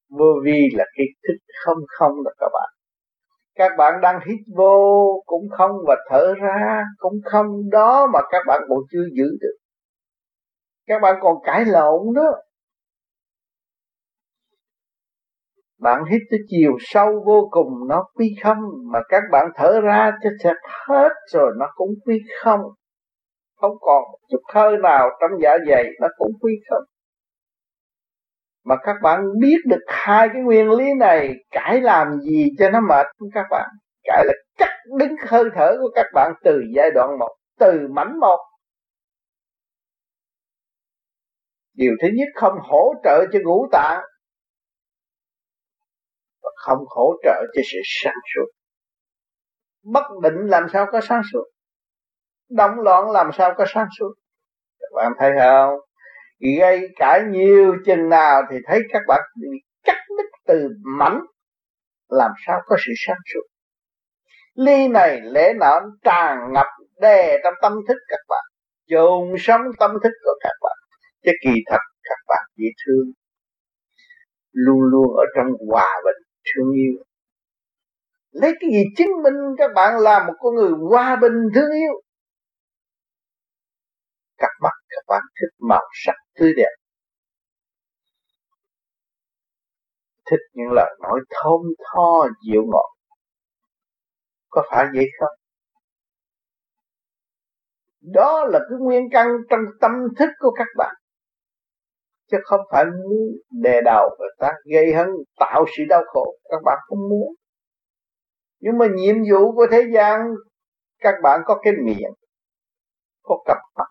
[0.09, 2.69] Vô vi là cái thức không không là các bạn.
[3.55, 7.69] Các bạn đang hít vô cũng không và thở ra cũng không.
[7.71, 9.57] Đó mà các bạn còn chưa giữ được
[10.87, 12.31] các bạn còn cãi lộn nữa
[15.79, 18.57] bạn hít tới chiều sâu vô cùng, nó quy không.
[18.91, 22.61] Mà các bạn thở ra cho sạch hết rồi, nó cũng quy không.
[23.55, 26.83] Không còn chút hơi nào trong dạ dày, nó cũng quy không.
[28.65, 32.79] Mà các bạn biết được hai cái nguyên lý này cải làm gì cho nó
[32.89, 33.69] mệt không các bạn?
[34.03, 34.69] Cải là cắt
[34.99, 38.37] đứng hơi thở của các bạn từ giai đoạn một, từ mảnh một.
[41.77, 44.01] Điều thứ nhất, không hỗ trợ cho ngũ tạng,
[46.43, 48.51] và không hỗ trợ cho sự sáng suốt.
[49.83, 51.43] Bất định làm sao có sáng suốt?
[52.49, 54.13] Động loạn làm sao có sáng suốt?
[54.79, 55.79] Các bạn thấy không?
[56.59, 59.47] Gây cãi nhiều chừng nào thì thấy các bạn bị
[59.83, 61.21] cắt đứt từ mảnh,
[62.09, 63.41] làm sao có sự sáng suốt?
[64.53, 66.65] Ly này lẽ nọ tràn ngập
[67.01, 68.43] đè trong tâm thức các bạn.
[68.89, 70.77] Dùng sống tâm thức của các bạn
[71.23, 73.11] chứ kỳ thật các bạn dễ thương.
[74.51, 77.03] Luôn luôn ở trong hòa bình, thương yêu.
[78.31, 81.93] Lấy cái gì chứng minh các bạn là một con người hòa bình, thương yêu?
[84.37, 86.75] Cặp mắt các bạn thích màu sắc tươi đẹp.
[90.31, 92.89] Thích những lời nói thơm tho, dịu ngọt.
[94.49, 95.37] Có phải vậy không?
[98.13, 100.95] Đó là cái nguyên căn trong tâm thức của các bạn
[102.31, 105.07] chứ không phải muốn đè đầu người ta gây hấn,
[105.39, 106.35] tạo sự đau khổ.
[106.49, 107.35] Các bạn không muốn.
[108.59, 110.19] Nhưng mà nhiệm vụ của thế gian,
[110.99, 112.13] các bạn có cái miệng,
[113.23, 113.87] có cặp mắt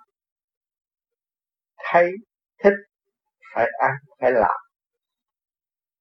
[1.93, 2.11] thấy,
[2.63, 2.75] thích,
[3.55, 4.61] phải ăn, phải làm.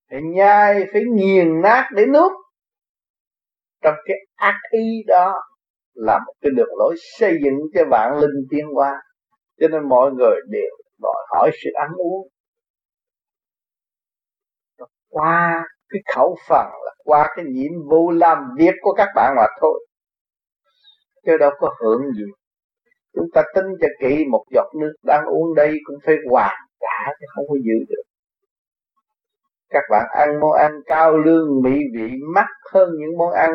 [0.09, 2.31] Phải nhai, phải nghiền nát để nuốt.
[3.81, 5.33] Trong cái ác ý đó
[5.93, 9.01] là một cái đường lối xây dựng cho vạn linh tiến hóa.
[9.59, 10.71] Cho nên mọi người đều
[11.05, 12.27] đòi hỏi sự ăn uống.
[15.09, 19.45] Qua cái khẩu phần là qua cái nhiệm vụ làm việc của các bạn mà
[19.61, 19.85] thôi.
[21.25, 22.25] Chứ đâu có hưởng gì.
[23.13, 27.13] Chúng ta tin cho kỹ một giọt nước đang uống đây cũng phải hoàn cả
[27.19, 28.03] chứ không có giữ được.
[29.69, 33.51] Các bạn ăn món ăn cao lương, mỹ vị, mắc hơn những món ăn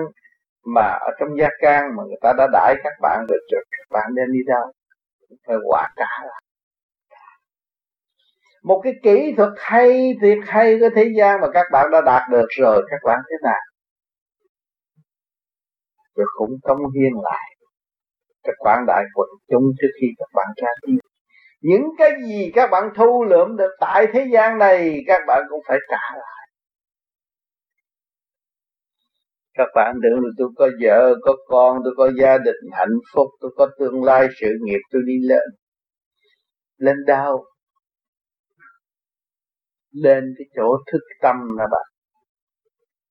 [0.74, 4.14] mà ở trong gia can mà người ta đã đãi các bạn rồi, các bạn
[4.14, 4.72] đem đi đâu
[5.28, 6.42] cũng phải hòa cả lại
[8.62, 12.23] một cái kỹ thuật hay tuyệt hay của thế gian mà các bạn đã đạt
[12.31, 13.61] được rồi, các bạn thế nào?
[16.16, 17.57] Rồi cũng công hiến lại.
[18.42, 20.92] Các bạn đại quần chúng trước khi các bạn ra đi.
[21.61, 25.61] Những cái gì các bạn thu lượm được tại thế gian này, các bạn cũng
[25.68, 26.49] phải trả lại.
[29.55, 33.27] Các bạn tưởng là tôi có vợ, có con, tôi có gia đình hạnh phúc,
[33.40, 35.42] tôi có tương lai sự nghiệp, tôi đi lên.
[36.77, 37.44] Lên đâu?
[39.92, 41.87] Lên cái chỗ thức tâm nè bạn.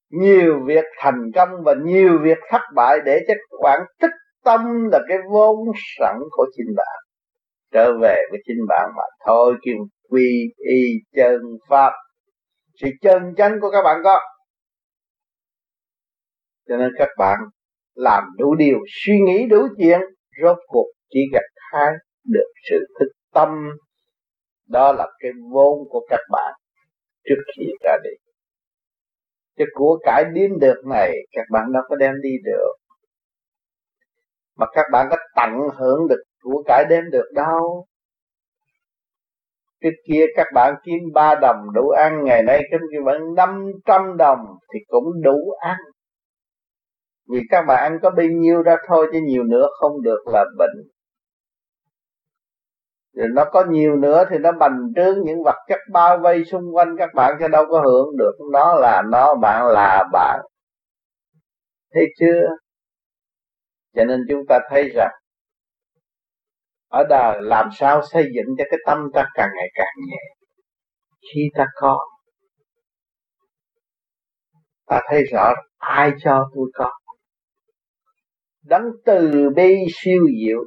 [0.10, 4.12] Nhiều việc thành công và nhiều việc thất bại để cho khoảng bạn thức
[4.44, 4.62] tâm
[4.92, 5.58] là cái vốn
[5.98, 7.00] sẵn của chính bạn.
[7.72, 9.76] Trở về với chính bạn mà thôi kêu
[10.10, 10.82] quy y
[11.16, 11.92] chân pháp.
[12.82, 14.20] Sự chân chánh của các bạn có.
[16.68, 17.40] Cho nên các bạn
[17.94, 20.00] làm đủ điều, suy nghĩ đủ chuyện,
[20.44, 21.92] rốt cuộc chỉ gặt hái
[22.26, 23.50] được sự thức tâm.
[24.68, 26.59] Đó là cái vốn của các bạn
[27.30, 28.10] trước khi ra đi.
[29.58, 32.74] Chứ của cải đếm được này, các bạn đâu có đem đi được.
[34.58, 37.86] Mà các bạn có tận hưởng được của cải đem được đâu.
[39.84, 43.72] Trước kia các bạn kiếm ba đồng đủ ăn, ngày nay kiếm kiếm bạn năm
[43.86, 44.40] trăm đồng
[44.74, 45.78] thì cũng đủ ăn.
[47.32, 50.46] Vì các bạn ăn có bấy nhiêu ra thôi, chứ nhiều nữa không được là
[50.58, 50.90] bệnh
[53.14, 56.76] rồi nó có nhiều nữa thì nó bành trướng những vật chất bao vây xung
[56.76, 58.34] quanh các bạn cho đâu có hưởng được.
[58.54, 60.40] Nó là nó, bạn là bạn.
[61.94, 62.42] Thấy chưa?
[63.96, 65.12] Cho nên chúng ta thấy rằng,
[66.90, 70.18] ở đời làm sao xây dựng cho cái tâm ta càng ngày càng nhẹ.
[71.34, 72.00] Khi ta có,
[74.86, 76.92] ta thấy rõ ai cho tôi có.
[78.66, 80.60] Đấng từ bi siêu diệu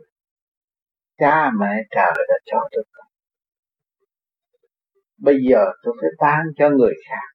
[1.19, 3.03] cha mẹ trời đã cho tôi có
[5.23, 7.33] bây giờ tôi phải ban cho người khác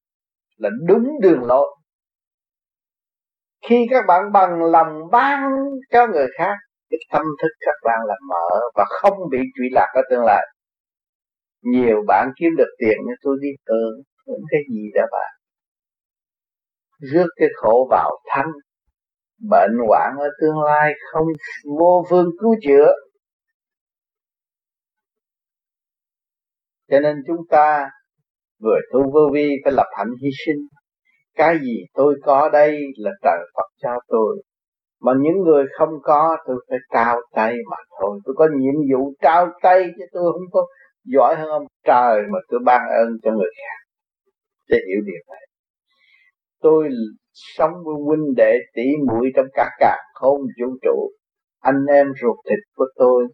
[0.58, 1.76] là đúng đường lối.
[3.70, 5.52] Khi các bạn bằng lòng ban
[5.92, 6.56] cho người khác,
[6.90, 10.48] cái tâm thức các bạn là mở và không bị trụy lạc ở tương lai.
[11.62, 13.94] Nhiều bạn kiếm được tiền như tôi đi tưởng
[14.26, 15.34] những cái gì đó bạn.
[17.00, 18.46] Rước cái khổ vào thân
[19.50, 21.28] bệnh hoạn ở tương lai không
[21.80, 22.88] vô phương cứu chữa.
[26.90, 27.90] Cho nên chúng ta
[28.64, 30.68] vừa tu vô vi phải lập hạnh hy sinh.
[31.36, 34.44] Cái gì tôi có đây là trời Phật cho tôi.
[35.02, 38.20] Mà những người không có, tôi phải trao tay mà thôi.
[38.26, 40.66] Tôi có nhiệm vụ trao tay chứ tôi không có
[41.06, 41.64] giỏi hơn ông.
[41.84, 43.86] Trời mà tôi ban ơn cho người khác.
[44.70, 45.48] Để hiểu điều này.
[46.62, 46.90] Tôi
[47.34, 51.12] sống với huynh đệ tỷ muội trong cả cả không vũ trụ.
[51.60, 53.28] Anh em ruột thịt của tôi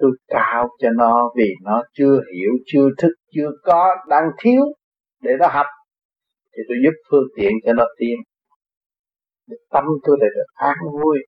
[0.00, 4.62] tôi cao cho nó vì nó chưa hiểu, chưa thức, chưa có, đang thiếu
[5.22, 5.66] để nó học.
[6.56, 8.16] Thì tôi giúp phương tiện cho nó tiến
[9.70, 11.18] tâm tôi để được an vui.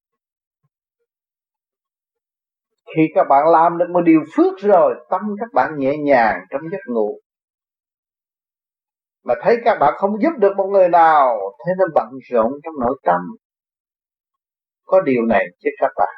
[2.96, 6.60] Khi các bạn làm được một điều phước rồi, tâm các bạn nhẹ nhàng trong
[6.72, 7.18] giấc ngủ.
[9.24, 12.74] Mà thấy các bạn không giúp được một người nào, thế nên bận rộn trong
[12.80, 13.20] nội tâm.
[14.84, 16.14] Có điều này chứ các bạn,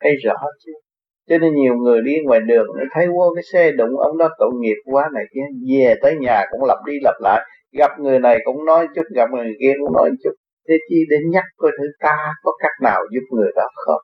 [0.00, 0.83] thấy rõ chưa
[1.28, 4.28] cho nên nhiều người đi ngoài đường, nó thấy vô cái xe đụng ông đó,
[4.38, 7.40] tội nghiệp quá này kia về tới nhà cũng lặp đi lặp lại,
[7.78, 10.30] gặp người này cũng nói chút, gặp người kia cũng nói chút.
[10.68, 14.02] Thế chi để nhắc coi thử ta có cách nào giúp người đó không?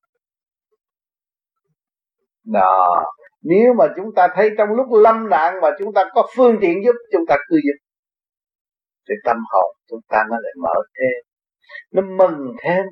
[2.52, 3.04] Đó.
[3.42, 6.84] Nếu mà chúng ta thấy trong lúc lâm nạn mà chúng ta có phương tiện
[6.84, 7.86] giúp, chúng ta cứ giúp.
[9.08, 11.22] Thì tâm hồn chúng ta nó lại mở thêm,
[11.92, 12.84] nó mừng thêm.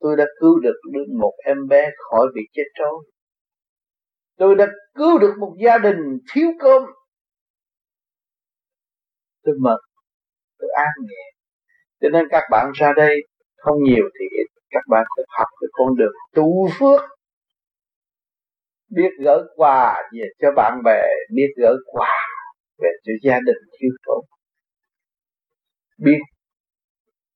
[0.00, 0.74] Tôi đã cứu được
[1.20, 3.09] một em bé khỏi bị chết trôi
[4.40, 6.82] tôi đã cứu được một gia đình thiếu cơm.
[9.42, 9.80] Tôi mệt,
[10.58, 11.24] tôi an nhẹ.
[12.00, 13.16] Cho nên các bạn ra đây
[13.56, 14.46] không nhiều thì ít.
[14.70, 17.00] Các bạn cũng học được con đường tu phước.
[18.88, 21.02] Biết gỡ quà về cho bạn bè
[21.34, 22.10] biết gỡ quà
[22.78, 24.24] về cho gia đình thiếu thốn.
[25.98, 26.18] Biết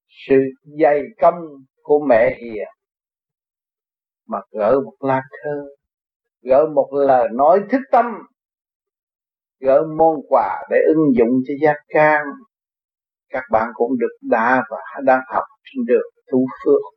[0.09, 0.37] sự
[0.81, 1.35] dày công
[1.83, 2.69] của mẹ hiền.
[4.27, 5.69] Mà gỡ một lá thơ
[6.45, 8.07] gỡ một lời nói thức tâm,
[9.61, 12.25] gỡ môn quà để ứng dụng cho gia can.
[13.29, 16.95] Các bạn cũng được đã và đang học trên đường tu phước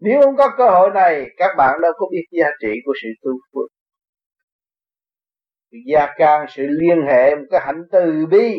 [0.00, 3.08] nếu không có cơ hội này, các bạn đâu có biết giá trị của sự
[3.22, 3.70] tu phước
[5.86, 8.54] gia can, sự liên hệ, một cái hạnh từ bi,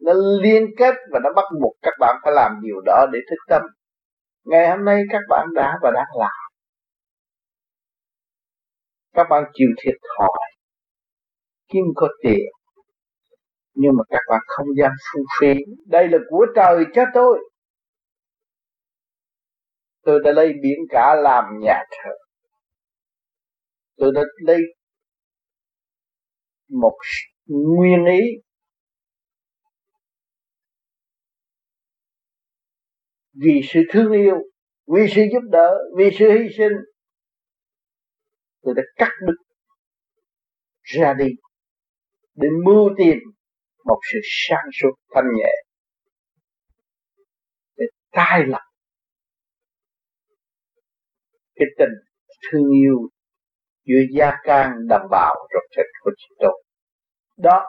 [0.00, 3.36] nó liên kết và nó bắt buộc các bạn phải làm điều đó để thức
[3.48, 3.62] tâm.
[4.44, 6.41] Ngày hôm nay các bạn đã và đang làm
[9.12, 10.38] các bạn chịu thiệt thòi.
[11.68, 12.46] Kiếm có tiền,
[13.74, 15.60] nhưng mà các bạn không dám phung phí.
[15.86, 17.38] Đây là của trời cho tôi.
[20.02, 22.10] Tôi đã lấy biển cả làm nhà thờ.
[23.96, 24.58] Tôi đã lấy
[26.68, 26.96] một
[27.46, 28.20] nguyên ý.
[33.34, 34.36] Vì sự thương yêu,
[34.86, 36.72] vì sự giúp đỡ, vì sự hy sinh
[38.62, 39.36] tôi đã cắt đứt
[40.82, 41.28] ra đi
[42.34, 43.18] để mưu tìm
[43.84, 45.52] một sự sáng suốt thanh nhẹ,
[47.76, 48.62] để tai lập
[51.54, 51.94] cái tình
[52.50, 53.08] thương yêu
[53.84, 56.62] giữa gia can đồng bào rồi thịt của chị tôi
[57.38, 57.64] đó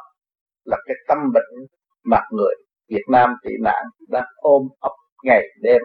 [0.63, 1.67] là cái tâm bệnh
[2.03, 2.55] mà người
[2.89, 4.91] Việt Nam tị nạn đang ôm ấp
[5.23, 5.81] ngày đêm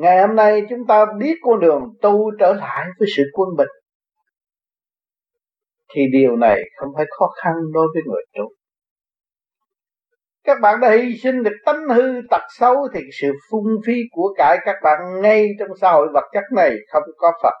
[0.00, 3.68] ngày hôm nay chúng ta biết con đường tu trở lại với sự quân bình.
[5.94, 8.44] Thì điều này không phải khó khăn đối với người tu.
[10.44, 14.34] Các bạn đã hy sinh được tánh hư tật xấu thì sự phung phí của
[14.36, 17.54] cải các bạn ngay trong xã hội vật chất này không có Phật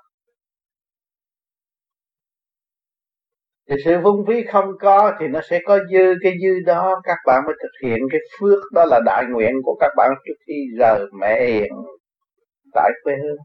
[3.70, 7.16] thì sự phung phí không có thì nó sẽ có dư, cái dư đó các
[7.26, 7.98] bạn mới thực hiện.
[8.10, 11.72] Cái phước đó là đại nguyện của các bạn trước khi rời mẹ hiền
[12.74, 13.38] tại quê hương.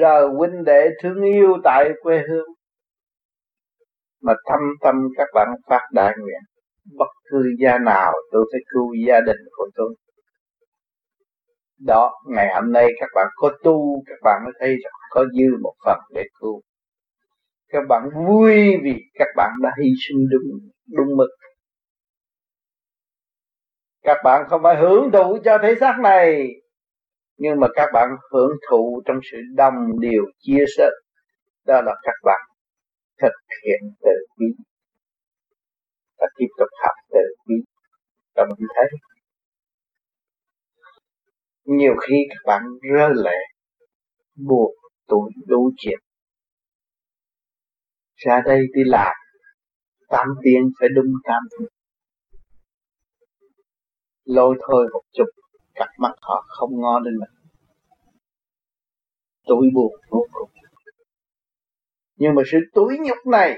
[0.00, 2.48] Giờ huynh đệ thương yêu tại quê hương.
[4.22, 6.40] Mà thâm tâm các bạn phát đại nguyện,
[6.98, 9.94] bất cứ gia nào tôi phải cứu gia đình của tôi.
[11.78, 15.56] Đó, ngày hôm nay các bạn có tu, các bạn mới thấy rằng có dư
[15.62, 16.60] một phần để cứu.
[17.68, 20.58] Các bạn vui vì các bạn đã hy sinh đúng
[20.96, 21.30] đúng mực.
[24.02, 26.48] Các bạn không phải hưởng thụ cho thế xác này
[27.36, 30.88] nhưng mà các bạn hưởng thụ trong sự đồng điều chia sẻ,
[31.66, 32.40] đó là các bạn
[33.22, 33.32] thực
[33.64, 34.46] hiện từ bi
[36.18, 37.54] và tiếp tục học từ bi
[38.34, 38.98] và mình thấy
[41.64, 42.62] nhiều khi các bạn
[42.94, 43.38] rơi lệ,
[44.48, 44.74] buộc
[45.08, 45.98] tuổi đủ chuyện
[48.16, 49.12] ra đây đi làm,
[50.08, 51.42] tám tiếng phải đúng tám
[54.24, 55.45] lôi thôi một chút
[55.76, 57.30] cặp mắt họ không ngó đến mình.
[59.46, 60.50] Tủi buồn vô cùng.
[62.16, 63.54] Nhưng mà sự tủi nhục này,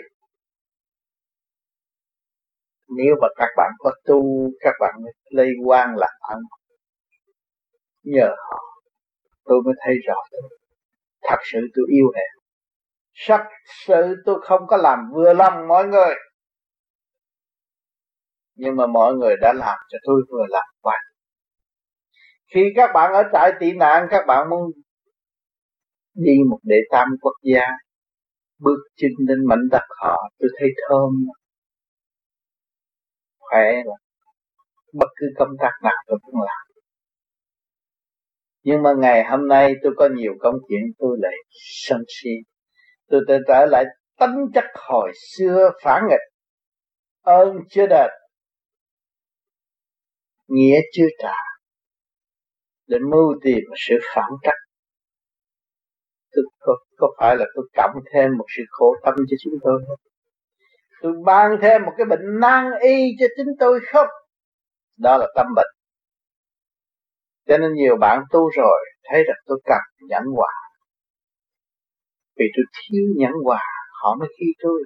[2.88, 6.38] nếu mà các bạn có tu, các bạn mới lây quan là ăn
[8.02, 8.58] nhờ họ,
[9.44, 10.58] tôi mới thấy rõ tôi.
[11.22, 12.38] Thật sự tôi yêu hẹn
[13.26, 13.44] thật
[13.86, 16.14] sự tôi không có làm vừa lòng mọi người.
[18.54, 20.96] Nhưng mà mọi người đã làm cho tôi vừa lòng quá
[22.54, 24.70] khi các bạn ở trại tị nạn, các bạn muốn
[26.14, 27.66] đi một đệ tam quốc gia,
[28.58, 31.10] bước chân lên mảnh đất họ, tôi thấy thơm.
[33.38, 33.94] Khỏe là
[34.92, 36.68] bất cứ công tác nào tôi cũng làm.
[38.62, 41.32] Nhưng mà ngày hôm nay tôi có nhiều công chuyện, tôi lại
[41.86, 42.30] sân si.
[43.08, 43.84] Tôi tự trở lại
[44.20, 46.34] tính chất hồi xưa phản nghịch.
[47.22, 48.10] Ơn chưa đền,
[50.48, 51.57] nghĩa chưa trả
[52.88, 54.54] để mưu tìm sự phản trắc.
[56.32, 59.82] Tôi có, có phải là tôi cộng thêm một sự khổ tâm cho chúng tôi
[59.88, 59.98] không?
[61.02, 64.08] Tôi ban thêm một cái bệnh nan y cho chính tôi không?
[64.96, 65.70] Đó là tâm bệnh.
[67.48, 70.52] Cho nên nhiều bạn tu rồi thấy rằng tôi cần nhẫn hòa.
[72.38, 73.62] Vì tôi thiếu nhẫn hòa
[74.02, 74.84] họ mới khi tôi.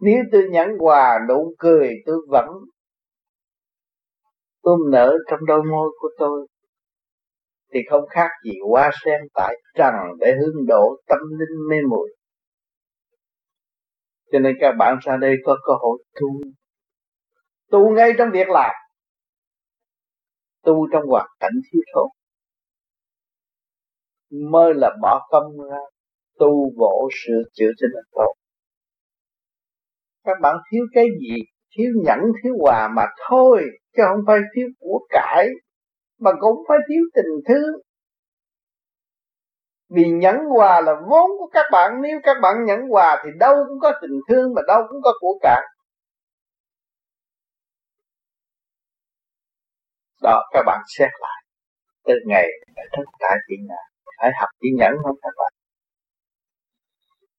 [0.00, 2.46] Nếu tôi nhẫn hòa nụ cười tôi vẫn
[4.62, 6.46] tôi nở trong đôi môi của tôi
[7.72, 12.14] thì không khác gì hoa sen tại trần để hướng độ tâm linh mê muội.
[14.32, 16.28] Cho nên các bạn ra đây có cơ hội tu.
[17.70, 18.74] Tu ngay trong việc làm.
[20.64, 22.08] Tu trong hoàn cảnh thiếu thốn.
[24.50, 25.78] Mới là bỏ công ra,
[26.38, 28.34] tu vỗ sửa chữa cho nó tốt.
[30.24, 31.36] Các bạn thiếu cái gì?
[31.76, 33.62] Thiếu nhẫn, thiếu hòa mà thôi,
[33.96, 35.48] chứ không phải thiếu của cải
[36.18, 37.80] mà cũng phải thiếu tình thương.
[39.90, 43.54] Vì nhẫn hòa là vốn của các bạn, nếu các bạn nhẫn hòa thì đâu
[43.68, 45.62] cũng có tình thương mà đâu cũng có của cải.
[50.22, 51.44] Đó, các bạn xét lại.
[52.04, 52.46] Từ ngày
[52.92, 53.84] tất cả chuyện nào
[54.20, 55.52] phải học chỉ nhẫn không các bạn?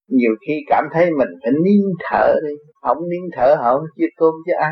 [0.07, 4.09] Nhiều khi cảm thấy mình phải nín thở đi, không nín thở họ không chia
[4.15, 4.71] cơm chứ ăn.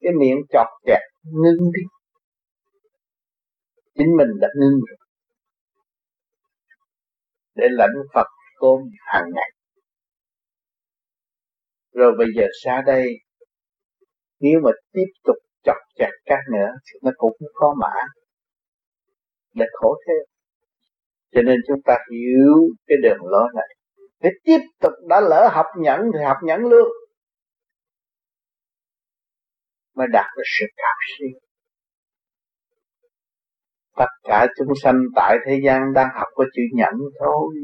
[0.00, 1.82] Cái miệng chọt chẹt, ngưng đi
[3.94, 5.00] chính mình đã ngưng rồi
[7.54, 8.26] để lãnh Phật
[8.60, 9.50] cơm hàng ngày.
[11.92, 13.08] Rồi bây giờ xa đây,
[14.40, 17.94] nếu mà tiếp tục chọc chặt các nữa thì nó cũng khó mã.
[19.54, 20.30] Để khổ thêm
[21.32, 22.54] cho nên chúng ta hiểu
[22.86, 23.76] cái đường lối này.
[24.20, 26.88] Để tiếp tục đã lỡ học nhẫn thì học nhẫn luôn.
[29.94, 31.49] Mới đạt được sự cao siêu
[34.00, 37.54] tất cả chúng sanh tại thế gian đang học có chữ nhẫn thôi.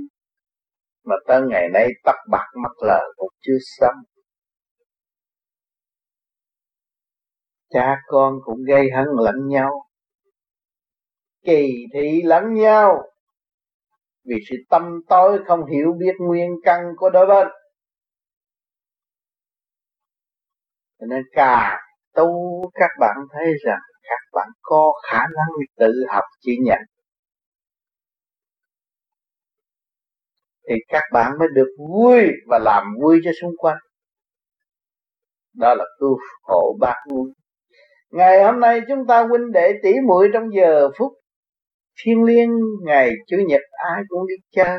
[1.04, 3.94] Mà tới ngày nay tắt bạc mắt lờ cũng chưa xong.
[7.70, 9.70] Cha con cũng gây hấn lẫn nhau.
[11.44, 13.02] Kỳ thị lẫn nhau.
[14.24, 17.46] Vì sự tâm tối không hiểu biết nguyên căn của đôi bên.
[20.98, 21.80] Cho nên càng
[22.14, 22.30] tu
[22.74, 26.78] các bạn thấy rằng các bạn có khả năng tự học chỉ nhận
[30.68, 33.76] thì các bạn mới được vui và làm vui cho xung quanh.
[35.54, 37.30] Đó là tu hộ bác vui.
[38.10, 41.12] Ngày hôm nay chúng ta huynh đệ tỷ muội trong giờ phút
[42.04, 42.50] thiên liêng,
[42.84, 44.78] ngày chủ nhật, ai cũng đi chơi.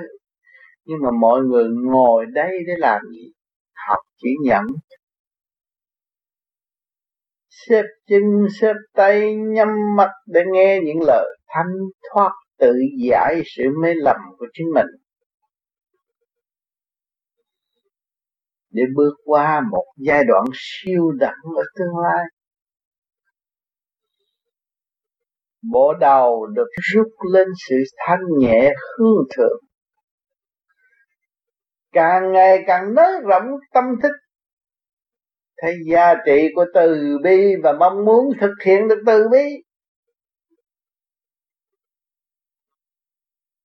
[0.85, 3.31] Nhưng mà mọi người ngồi đây để làm gì?
[3.87, 4.63] Học chỉ nhận
[7.69, 8.21] xếp chân,
[8.61, 11.73] xếp tay, nhắm mắt để nghe những lời thanh
[12.11, 12.73] thoát tự
[13.09, 14.87] giải sự mê lầm của chính mình.
[18.69, 22.25] Để bước qua một giai đoạn siêu đẳng ở tương lai
[25.71, 29.59] bộ đầu được rút lên sự thanh nhẹ hương thượng.
[31.91, 34.11] Càng ngày càng nới rộng tâm thức
[35.61, 39.63] thấy giá trị của từ bi và mong muốn thực hiện được từ bi.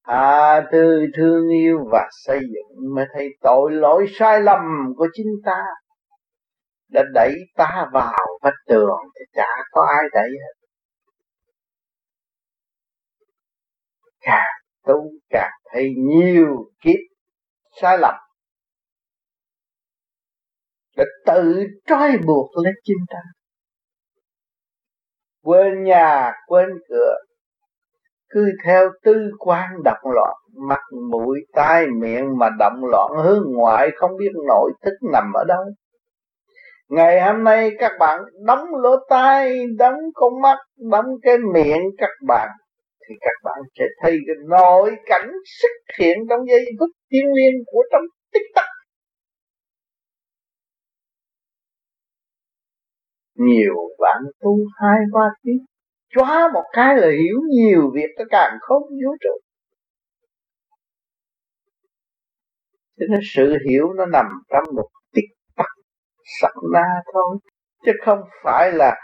[0.02, 4.60] À từ thương yêu và xây dựng mới thấy tội lỗi sai lầm
[4.96, 5.62] của chính ta.
[6.88, 10.66] Đã đẩy ta vào vách tường thì chả có ai đẩy hết.
[14.20, 16.98] Càng tu càng thấy nhiều kiếp
[17.80, 18.14] sai lầm
[21.02, 23.18] để tự trói buộc lấy chính ta.
[25.44, 27.14] Quên nhà, quên cửa,
[28.30, 30.36] cứ theo tư quan động loạn,
[30.68, 30.80] mặt
[31.10, 35.64] mũi, tai miệng mà động loạn, hướng ngoại không biết nội thức nằm ở đâu.
[36.88, 40.58] Ngày hôm nay các bạn đóng lỗ tai, đóng con mắt,
[40.90, 42.48] đóng cái miệng các bạn,
[43.08, 45.30] thì các bạn sẽ thấy cái nội cảnh
[45.60, 48.64] xuất hiện trong giây phút thiên liên của trong tích tắc.
[53.46, 55.64] Nhiều bạn tu hai ba tiếng.
[56.14, 59.38] Chóa một cái là hiểu nhiều việc cái càng không vũ trụ.
[62.98, 65.66] Cho nên sự hiểu nó nằm trong một tích tắc
[66.40, 67.38] sắc na thôi.
[67.86, 68.94] Chứ không phải là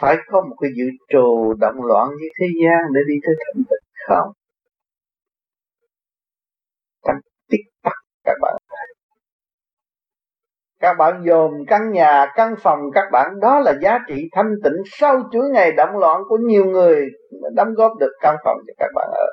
[0.00, 3.62] phải có một cái dự trù động loạn như thế gian để đi tới thánh
[3.70, 4.32] tịnh không?
[7.06, 7.16] Trong
[7.48, 7.94] tích tắc
[8.24, 8.67] các bạn
[10.80, 14.82] các bạn dồn căn nhà, căn phòng các bạn, đó là giá trị thanh tịnh
[14.86, 17.06] sau chuỗi ngày động loạn của nhiều người
[17.54, 19.26] đóng góp được căn phòng cho các bạn ở.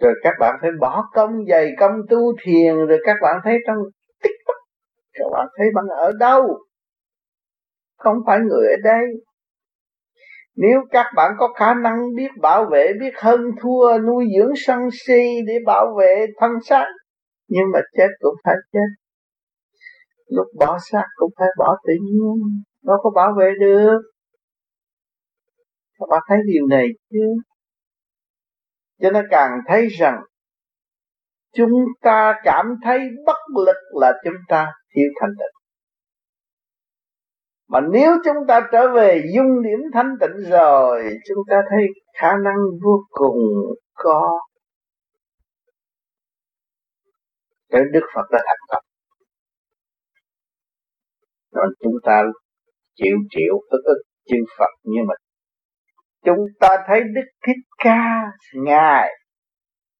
[0.00, 3.76] Rồi các bạn phải bỏ công dày công tu thiền, rồi các bạn thấy trong
[4.22, 4.56] tích tắc
[5.12, 6.58] các bạn thấy bạn ở đâu?
[7.98, 9.06] Không phải người ở đây.
[10.56, 14.78] Nếu các bạn có khả năng biết bảo vệ, biết hơn thua, nuôi dưỡng sân
[14.92, 16.86] si để bảo vệ thân xác
[17.54, 18.88] nhưng mà chết cũng phải chết.
[20.26, 22.64] Lúc bỏ xác cũng phải bỏ tự nhiên.
[22.82, 23.98] Đâu có bảo vệ được.
[25.98, 27.34] Các bạn thấy điều này chứ?
[29.00, 30.22] Cho nên càng thấy rằng,
[31.54, 35.54] chúng ta cảm thấy bất lực là chúng ta thiếu thanh tịnh.
[37.68, 41.86] Mà nếu chúng ta trở về dung điểm thanh tịnh rồi, chúng ta thấy
[42.18, 43.38] khả năng vô cùng
[43.94, 44.40] có
[47.74, 48.84] tới Đức Phật đã thành công
[51.54, 52.22] rồi chúng ta
[52.94, 55.18] chịu chịu, ức ức chư Phật như mình.
[56.24, 58.22] Chúng ta thấy Đức Thích Ca
[58.54, 59.10] Ngài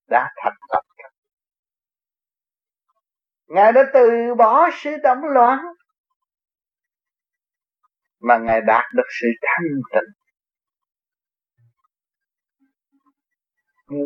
[0.09, 0.85] đã thành công
[3.47, 5.59] Ngài đã từ bỏ sự động loạn
[8.21, 10.11] mà Ngài đạt được sự thanh tịnh.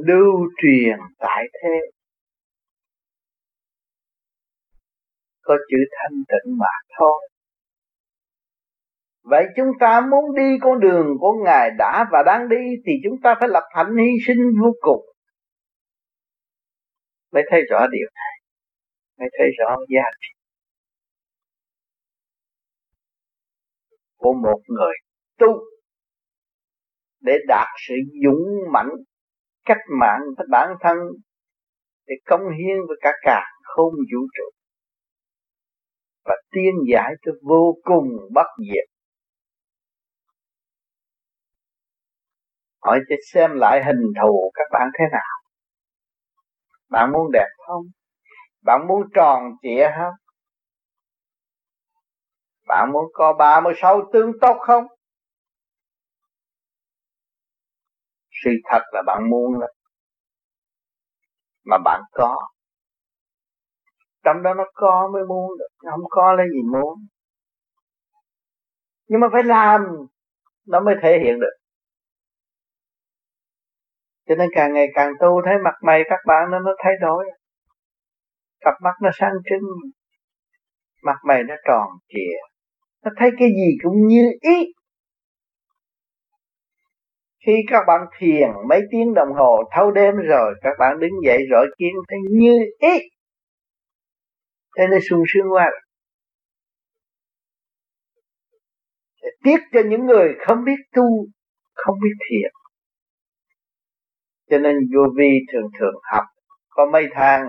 [0.07, 1.97] Lưu truyền tại thế
[5.49, 7.28] có chữ thanh tịnh mà thôi.
[9.22, 13.20] Vậy chúng ta muốn đi con đường của Ngài đã và đang đi Thì chúng
[13.22, 15.05] ta phải lập hạnh hy sinh vô cùng.
[17.32, 18.34] Mới thấy rõ điều này.
[19.18, 20.28] Mới thấy rõ giá trị
[24.16, 24.94] Của một người
[25.38, 25.46] tu
[27.20, 27.94] Để đạt sự
[28.24, 28.90] dũng mãnh,
[29.64, 30.96] Cách mạng với bản thân,
[32.07, 34.57] Để công hiến với cả cả không vũ trụ.
[36.25, 38.89] Và tiên giải cho vô cùng bất diệt.
[42.83, 45.39] Hỏi cho xem lại hình thù các bạn thế nào.
[46.91, 47.83] Bạn muốn đẹp không?
[48.62, 50.14] Bạn muốn tròn trịa không?
[52.66, 54.85] Bạn muốn có ba mươi sáu tương tốt không?
[58.45, 59.71] Sự thật là bạn muốn lắm
[61.69, 62.49] mà bạn có
[64.25, 66.99] trong đó nó có mới muốn được không có lấy gì muốn.
[69.09, 69.81] Nhưng mà phải làm,
[70.66, 71.57] nó mới thể hiện được.
[74.29, 77.25] Cho nên càng ngày càng tu, thấy mặt mày các bạn nó nó thay đổi.
[78.61, 79.69] Cặp mắt nó sáng trưng,
[81.03, 82.49] mặt mày nó tròn trịa.
[83.05, 84.73] Nó thấy cái gì cũng như ý.
[87.47, 91.39] Khi các bạn thiền mấy tiếng đồng hồ thâu đêm rồi, các bạn đứng dậy
[91.51, 92.99] rồi kiến thấy như ý
[94.77, 95.71] thế nó sung sướng quá
[99.45, 101.05] tiếc cho những người không biết tu,
[101.75, 102.51] không biết thiền.
[104.51, 106.25] Cho nên vô vi thường thường học,
[106.69, 107.47] có mấy tháng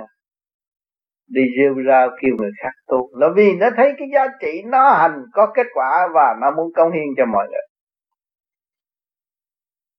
[1.28, 3.10] đi rêu rao kêu người khác tu.
[3.20, 6.74] Là vì nó thấy cái giá trị nó hành, có kết quả và nó muốn
[6.76, 7.62] công hiến cho mọi người.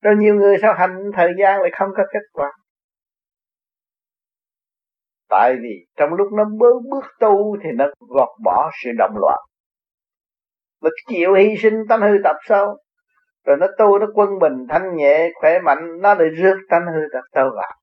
[0.02, 2.52] Rồi nhiều người sao hành thời gian lại không có kết quả?
[5.30, 9.38] Tại vì trong lúc nó bước bước tu thì nó gọt bỏ sự động loạn.
[10.82, 12.78] Nó chịu hy sinh tánh hư tập sâu.
[13.44, 17.00] Rồi nó tu, nó quân bình, thanh nhẹ, khỏe mạnh, nó lại rước tánh hư
[17.12, 17.80] tập sâu vào.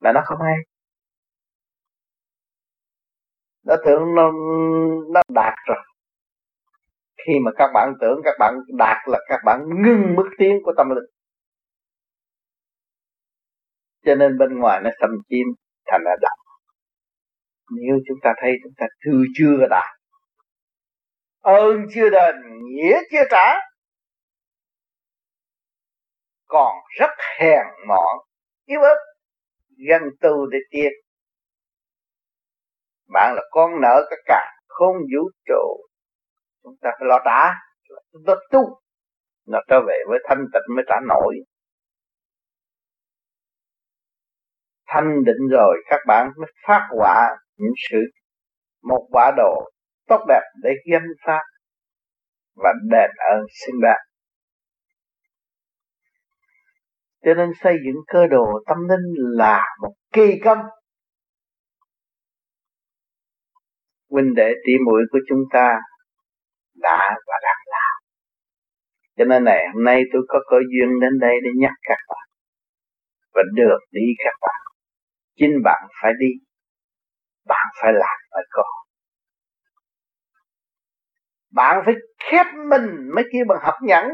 [0.00, 0.56] Là nó không hay.
[3.64, 4.32] Nó tưởng nó
[5.12, 5.78] nó đạt rồi.
[7.26, 10.72] Khi mà các bạn tưởng, các bạn đạt là các bạn ngưng bước tiến của
[10.76, 11.10] tâm linh.
[14.04, 16.38] Cho nên bên ngoài nó xâm chiếm thành ra động
[17.70, 19.96] nếu chúng ta thấy, chúng ta thư chưa đạt
[21.46, 22.34] ơn chưa đền,
[22.64, 23.54] nghĩa chưa trả.
[26.46, 28.18] Còn rất hèn mọn,
[28.64, 28.96] yếu ớt
[29.88, 30.92] gần tu để tiến
[33.12, 35.86] bạn là con nợ cả cả không vũ trụ.
[36.62, 37.54] Chúng ta phải lo trả,
[38.12, 38.80] chúng ta tu.
[39.46, 41.36] Nó trở về với thanh tịnh mới trả nổi.
[44.86, 47.98] Thanh định rồi, các bạn mới phát quả những sự,
[48.82, 49.70] một quả đồ
[50.06, 51.42] tốt đẹp để gánh phát
[52.54, 54.00] và đền ơn xứng đáng.
[57.24, 60.58] Cho nên xây dựng cơ đồ tâm linh là một kỳ công.
[64.10, 65.74] Huynh đệ tỷ muội của chúng ta
[66.74, 67.96] đã và đang làm.
[69.16, 72.26] Cho nên này, hôm nay tôi có cơ duyên đến đây để nhắc các bạn
[73.36, 74.65] và được đi các bạn
[75.36, 76.30] chính bạn phải đi.
[77.46, 78.64] Bạn phải làm mới có
[81.56, 81.94] bạn phải
[82.30, 84.06] khép mình mới kêu bằng học nhẫn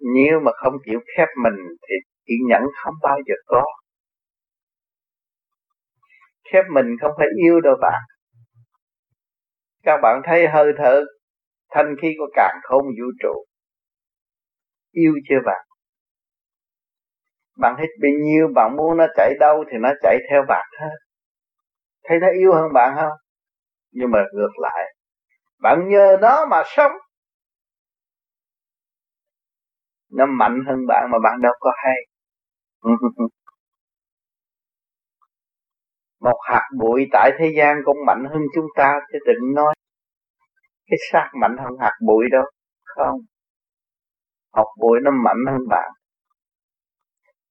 [0.00, 1.94] nếu mà không chịu khép mình thì
[2.26, 3.64] chỉ nhẫn không bao giờ có.
[6.52, 8.02] Khép mình không phải yêu đâu bạn.
[9.82, 11.04] Các bạn thấy hơi thở
[11.70, 13.44] thanh khí của càng không vũ trụ.
[14.90, 15.69] Yêu chưa bạn?
[17.60, 20.96] Bạn hít bao nhiêu, bạn muốn nó chạy đâu thì nó chạy theo bạn hết.
[22.04, 23.12] Thấy nó yêu hơn bạn không?
[23.92, 24.94] Nhưng mà ngược lại,
[25.62, 26.92] bạn nhờ nó mà sống.
[30.12, 31.96] Nó mạnh hơn bạn mà bạn đâu có hay.
[36.20, 39.74] Một hạt bụi tại thế gian cũng mạnh hơn chúng ta, chứ đừng nói
[40.90, 42.44] cái xác mạnh hơn hạt bụi đâu,
[42.84, 43.18] không.
[44.52, 45.90] Hạt bụi nó mạnh hơn bạn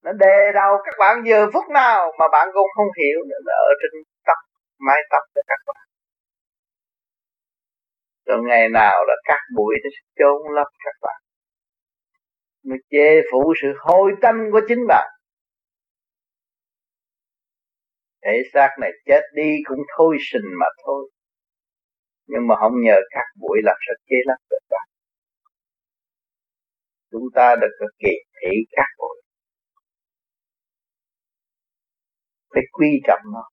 [0.04, 3.72] nó đề đầu các bạn giờ phút nào mà bạn cũng không hiểu nữa ở
[3.82, 3.92] trên
[4.26, 4.38] tóc,
[4.88, 5.86] mái tóc của các bạn.
[8.26, 11.22] Rồi ngày nào là cắt bụi nó sẽ chôn lấp các bạn.
[12.64, 15.10] Nó che phủ sự hôi tanh của chính bạn.
[18.26, 21.10] Thể xác này chết đi cũng thôi sình mà thôi.
[22.28, 24.88] Nhưng mà không nhờ cắt bụi làm sao chế lấp được bạn.
[27.12, 29.19] Chúng ta được kỳ thị cắt bụi
[32.54, 33.44] phải quy trọng nó.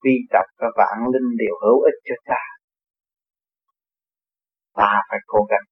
[0.00, 2.60] Quy trọng các vạn linh đều hữu ích cho ta
[4.80, 5.64] ta phải cố gắng.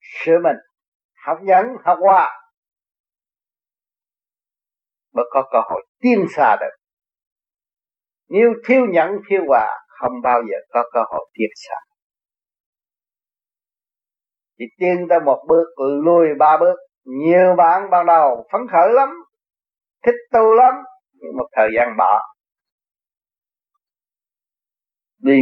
[0.00, 0.56] Sửa mình
[1.26, 2.30] học nhẫn, học hòa.
[5.12, 6.76] Mới có cơ hội tiến xa được.
[8.28, 11.74] Nếu thiếu nhẫn, thiếu hòa, không bao giờ có cơ hội tiến xa.
[14.58, 15.64] Chỉ tiến tới một bước,
[16.04, 16.76] lùi ba bước
[17.08, 19.08] nhiều bạn ban đầu phấn khởi lắm,
[20.06, 20.74] thích tu lắm,
[21.12, 22.20] nhưng một thời gian bỏ.
[25.24, 25.40] Vì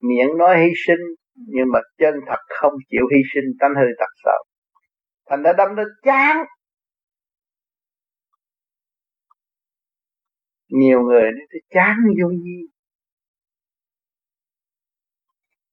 [0.00, 1.04] miệng nói hy sinh,
[1.34, 4.38] nhưng mà chân thật không chịu hy sinh, tánh hư thật sợ
[5.30, 6.44] thành đã đâm nó chán.
[10.68, 12.70] Nhiều người nói tôi chán vô gì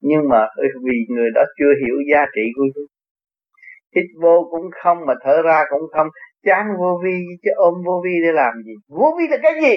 [0.01, 0.47] nhưng mà
[0.83, 2.87] vì người đó chưa hiểu giá trị của tôi
[3.97, 6.07] hít vô cũng không mà thở ra cũng không.
[6.43, 8.73] Chán vô vi, chứ ôm vô vi để làm gì?
[8.87, 9.75] Vô vi là cái gì?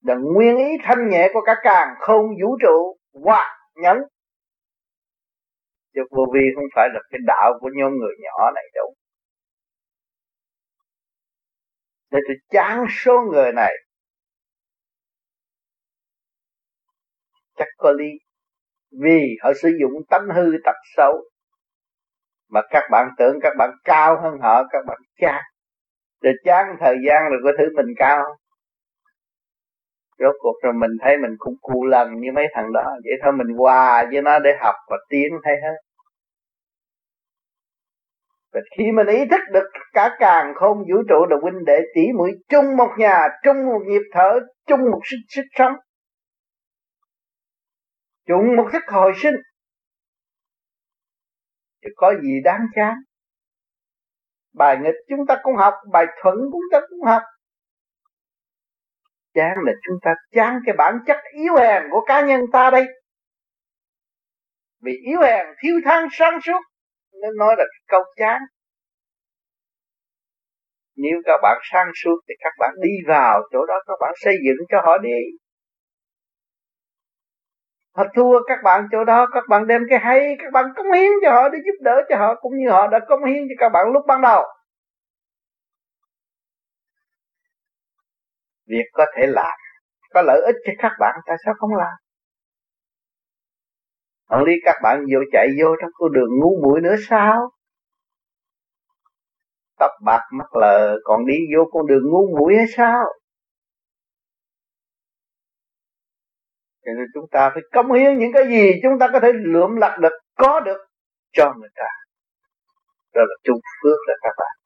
[0.00, 3.98] Là nguyên ý thanh nhẹ của cả càng không vũ trụ, hoặc nhẫn.
[5.94, 8.94] Chứ vô vi không phải là cái đạo của nhóm người nhỏ này đâu.
[12.10, 13.72] Để tôi chán số người này.
[17.56, 18.10] Chắc có lý.
[18.90, 21.31] Vì họ sử dụng tánh hư tật xấu
[22.52, 25.42] mà các bạn tưởng các bạn cao hơn họ các bạn chán.
[26.22, 28.22] Rồi chán thời gian rồi có thứ mình cao.
[30.18, 32.84] Rốt cuộc rồi mình thấy mình cũng cù lần như mấy thằng đó.
[33.04, 35.76] Vậy thôi mình hòa với nó để học và tiến thấy hết
[38.52, 42.02] và khi mình ý thức được cả càng không vũ trụ là huynh đệ tỷ
[42.16, 45.72] muội chung một nhà chung một nhịp thở chung một sức, sức sống.
[48.28, 49.34] Chung một thức hồi sinh
[51.82, 52.94] chứ có gì đáng chán.
[54.54, 57.22] Bài nghịch chúng ta cũng học, bài thuận chúng ta cũng học.
[59.34, 62.86] Chán là chúng ta chán cái bản chất yếu hèn của cá nhân ta đây.
[64.80, 66.60] Vì yếu hèn, thiếu thang sáng suốt,
[67.22, 68.42] nên nói là câu chán.
[70.96, 74.34] Nếu các bạn sáng suốt thì các bạn đi vào chỗ đó, các bạn xây
[74.34, 75.18] dựng cho họ đi
[77.92, 81.10] họ thua các bạn chỗ đó, các bạn đem cái hay, các bạn cống hiến
[81.22, 83.68] cho họ để giúp đỡ cho họ, cũng như họ đã cống hiến cho các
[83.68, 84.42] bạn lúc ban đầu.
[88.66, 89.58] Việc có thể làm,
[90.10, 91.94] có lợi ích cho các bạn, tại sao không làm?
[94.28, 97.50] Không lý các bạn vô chạy vô trong con đường ngu muội nữa sao?
[99.78, 103.04] Tóc bạc mắt lờ còn đi vô con đường ngu muội hay sao?
[106.84, 109.76] Cho nên chúng ta phải cống hiến những cái gì chúng ta có thể lượm
[109.76, 110.86] lặt được, có được
[111.32, 111.88] cho người ta.
[113.14, 114.56] Đó là chung phước là các bạn.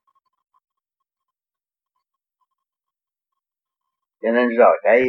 [4.22, 5.04] Cho nên rồi đây,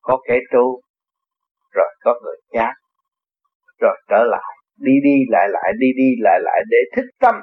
[0.00, 0.80] có kẻ tu,
[1.72, 2.74] rồi có người chát
[3.82, 7.34] rồi trở lại, đi đi lại lại, đi đi lại lại để thích tâm.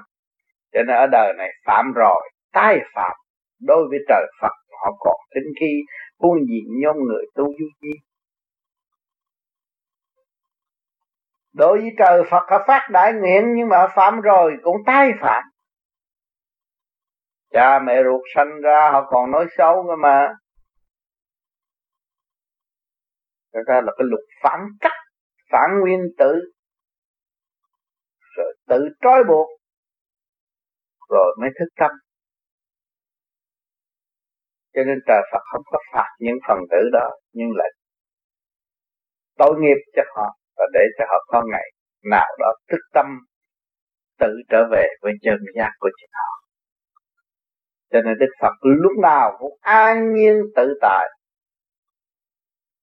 [0.74, 3.16] Cho nên ở đời này phạm rồi tái phạm,
[3.62, 5.82] đối với trời Phật họ còn tính khi
[6.20, 8.09] buông diện nhóm người tu du di.
[11.54, 15.44] Đối với trời Phật họ phát đại nguyện nhưng mà phạm rồi, cũng tái phạm.
[17.52, 20.28] Cha mẹ ruột sanh ra, họ còn nói xấu cơ mà.
[23.54, 24.92] Thật ra là cái luật phản cách,
[25.52, 26.36] phản nguyên tử.
[28.38, 29.48] Rồi tự trói buộc,
[31.10, 31.92] rồi mới thức tâm.
[34.74, 37.70] Cho nên trời Phật không có phạt những phần tử đó, nhưng lại
[39.38, 41.72] tội nghiệp cho họ và để cho họ có ngày
[42.12, 43.06] nào đó thức tâm,
[44.20, 46.30] tự trở về với chân giác của chính họ.
[47.92, 51.10] Cho nên Đức Phật lúc nào cũng an nhiên tự tại.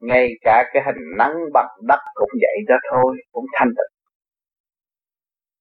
[0.01, 3.97] Ngay cả cái hình nắng bằng đất cũng vậy đó thôi, cũng thanh tịnh.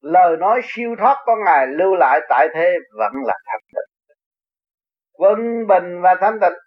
[0.01, 4.17] Lời nói siêu thoát của ngài lưu lại tại thế vẫn là thanh tịnh.
[5.13, 6.59] Quân bình và thanh tịnh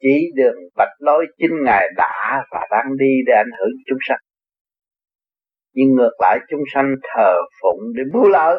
[0.00, 4.18] chỉ đường bạch lối chính ngài đã và đang đi để ảnh hưởng chúng sanh.
[5.72, 8.58] Nhưng ngược lại, chúng sanh thờ phụng để mưu lợi,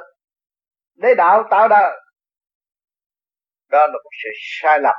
[0.95, 1.99] để đạo tạo đời.
[3.69, 4.29] Đó là một sự
[4.61, 4.95] sai lầm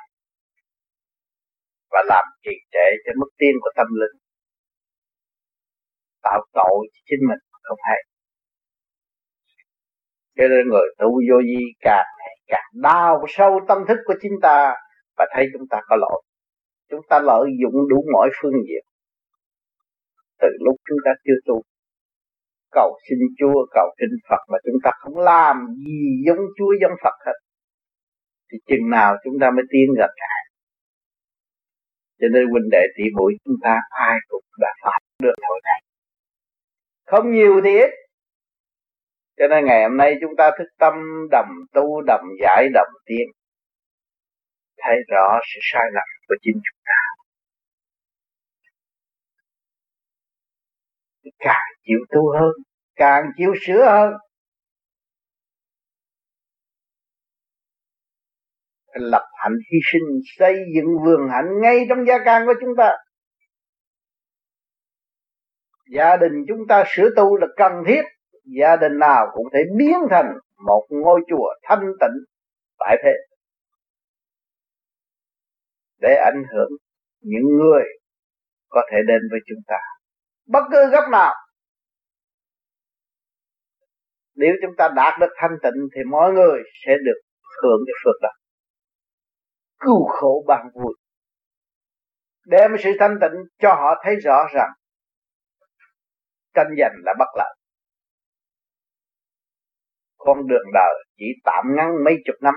[1.91, 4.21] và làm trì trệ cho mức tiên của tâm linh.
[6.23, 8.05] Tạo tội cho chính mình không hay.
[10.37, 14.33] Cho nên người tu vô vi càng ngày càng đau sâu tâm thức của chính
[14.43, 14.75] ta
[15.17, 16.23] và thấy chúng ta có lỗi
[16.91, 18.85] chúng ta lợi dụng đủ mọi phương diện.
[20.41, 21.63] Từ lúc chúng ta chưa tu,
[22.73, 26.93] cầu xin Chúa, cầu xin Phật mà chúng ta không làm gì giống Chúa, giống
[27.03, 27.39] Phật hết,
[28.53, 30.43] thì chừng nào chúng ta mới tiến gần Ngài.
[32.21, 35.81] Cho nên huynh đệ tỷ muội chúng ta ai cũng đã phạm được thôi này
[37.11, 37.91] không nhiều thì ít.
[39.39, 40.95] Cho nên ngày hôm nay chúng ta thức tâm,
[41.31, 43.27] đầm tu, đầm giải, đầm tiên
[44.79, 47.01] thấy rõ sự sai lầm của chính chúng ta
[51.39, 52.53] càng chịu tu hơn,
[52.95, 54.13] càng chịu sửa hơn.
[58.95, 62.93] Lập hạnh hy sinh, xây dựng vườn hạnh ngay trong gia can của chúng ta.
[65.97, 68.03] Gia đình chúng ta sửa tu là cần thiết.
[68.61, 70.33] Gia đình nào cũng thể biến thành
[70.67, 72.25] một ngôi chùa thanh tịnh
[72.79, 73.30] tại thế
[76.01, 76.71] để ảnh hưởng
[77.21, 77.85] những người
[78.69, 79.77] có thể đến với chúng ta.
[80.47, 81.35] Bất cứ góc nào,
[84.35, 87.21] nếu chúng ta đạt được thanh tịnh thì mọi người sẽ được
[87.63, 88.29] hưởng cái phước đó.
[89.79, 90.95] Cứu khổ bằng vui.
[92.47, 94.71] Đem sự thanh tịnh cho họ thấy rõ rằng
[96.55, 97.57] tranh giành là bất lợi.
[100.17, 102.55] Con đường đời chỉ tạm ngắn mấy chục năm.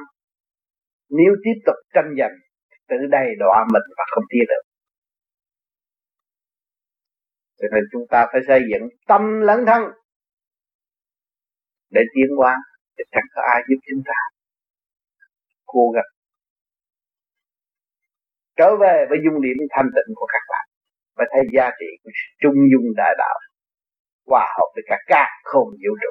[1.10, 2.32] Nếu tiếp tục tranh giành
[2.90, 4.64] tự đầy đọa mình và không tiến được.
[7.60, 9.82] Cho nên chúng ta phải xây dựng tâm lẫn thân
[11.90, 12.56] để tiến qua.
[12.98, 14.20] thì chẳng có ai giúp chúng ta.
[15.66, 16.12] Cố gắng.
[18.58, 20.66] Trở về với dung điểm thanh tịnh của các bạn
[21.16, 22.10] và thấy giá trị của
[22.42, 23.40] trung dung đại đạo
[24.28, 26.10] hòa hợp với cả các không vũ trụ.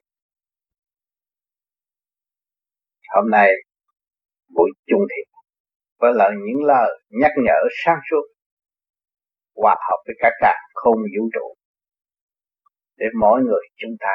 [3.14, 3.49] Hôm nay
[4.55, 5.32] buổi chung thiện
[6.03, 8.24] với lời những lời nhắc nhở sáng suốt,
[9.57, 11.55] hòa hợp với cả cả không vũ trụ,
[12.96, 14.14] để mỗi người chúng ta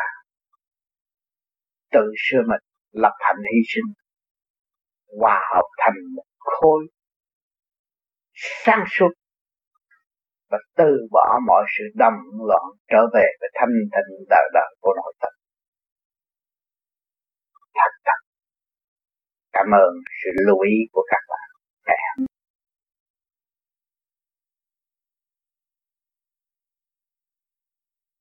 [1.92, 3.94] tự sửa mình lập hạnh hy sinh,
[5.22, 6.82] hòa hợp thành một khối
[8.66, 9.10] sáng suốt
[10.50, 12.14] và từ bỏ mọi sự đầm
[12.48, 15.34] loạn trở về với thanh tịnh đạo đạo của nội tâm.
[17.74, 18.20] Thật thật,
[19.52, 19.92] cảm ơn
[20.24, 21.47] sự lưu ý của các bạn.
[21.90, 22.37] Okay.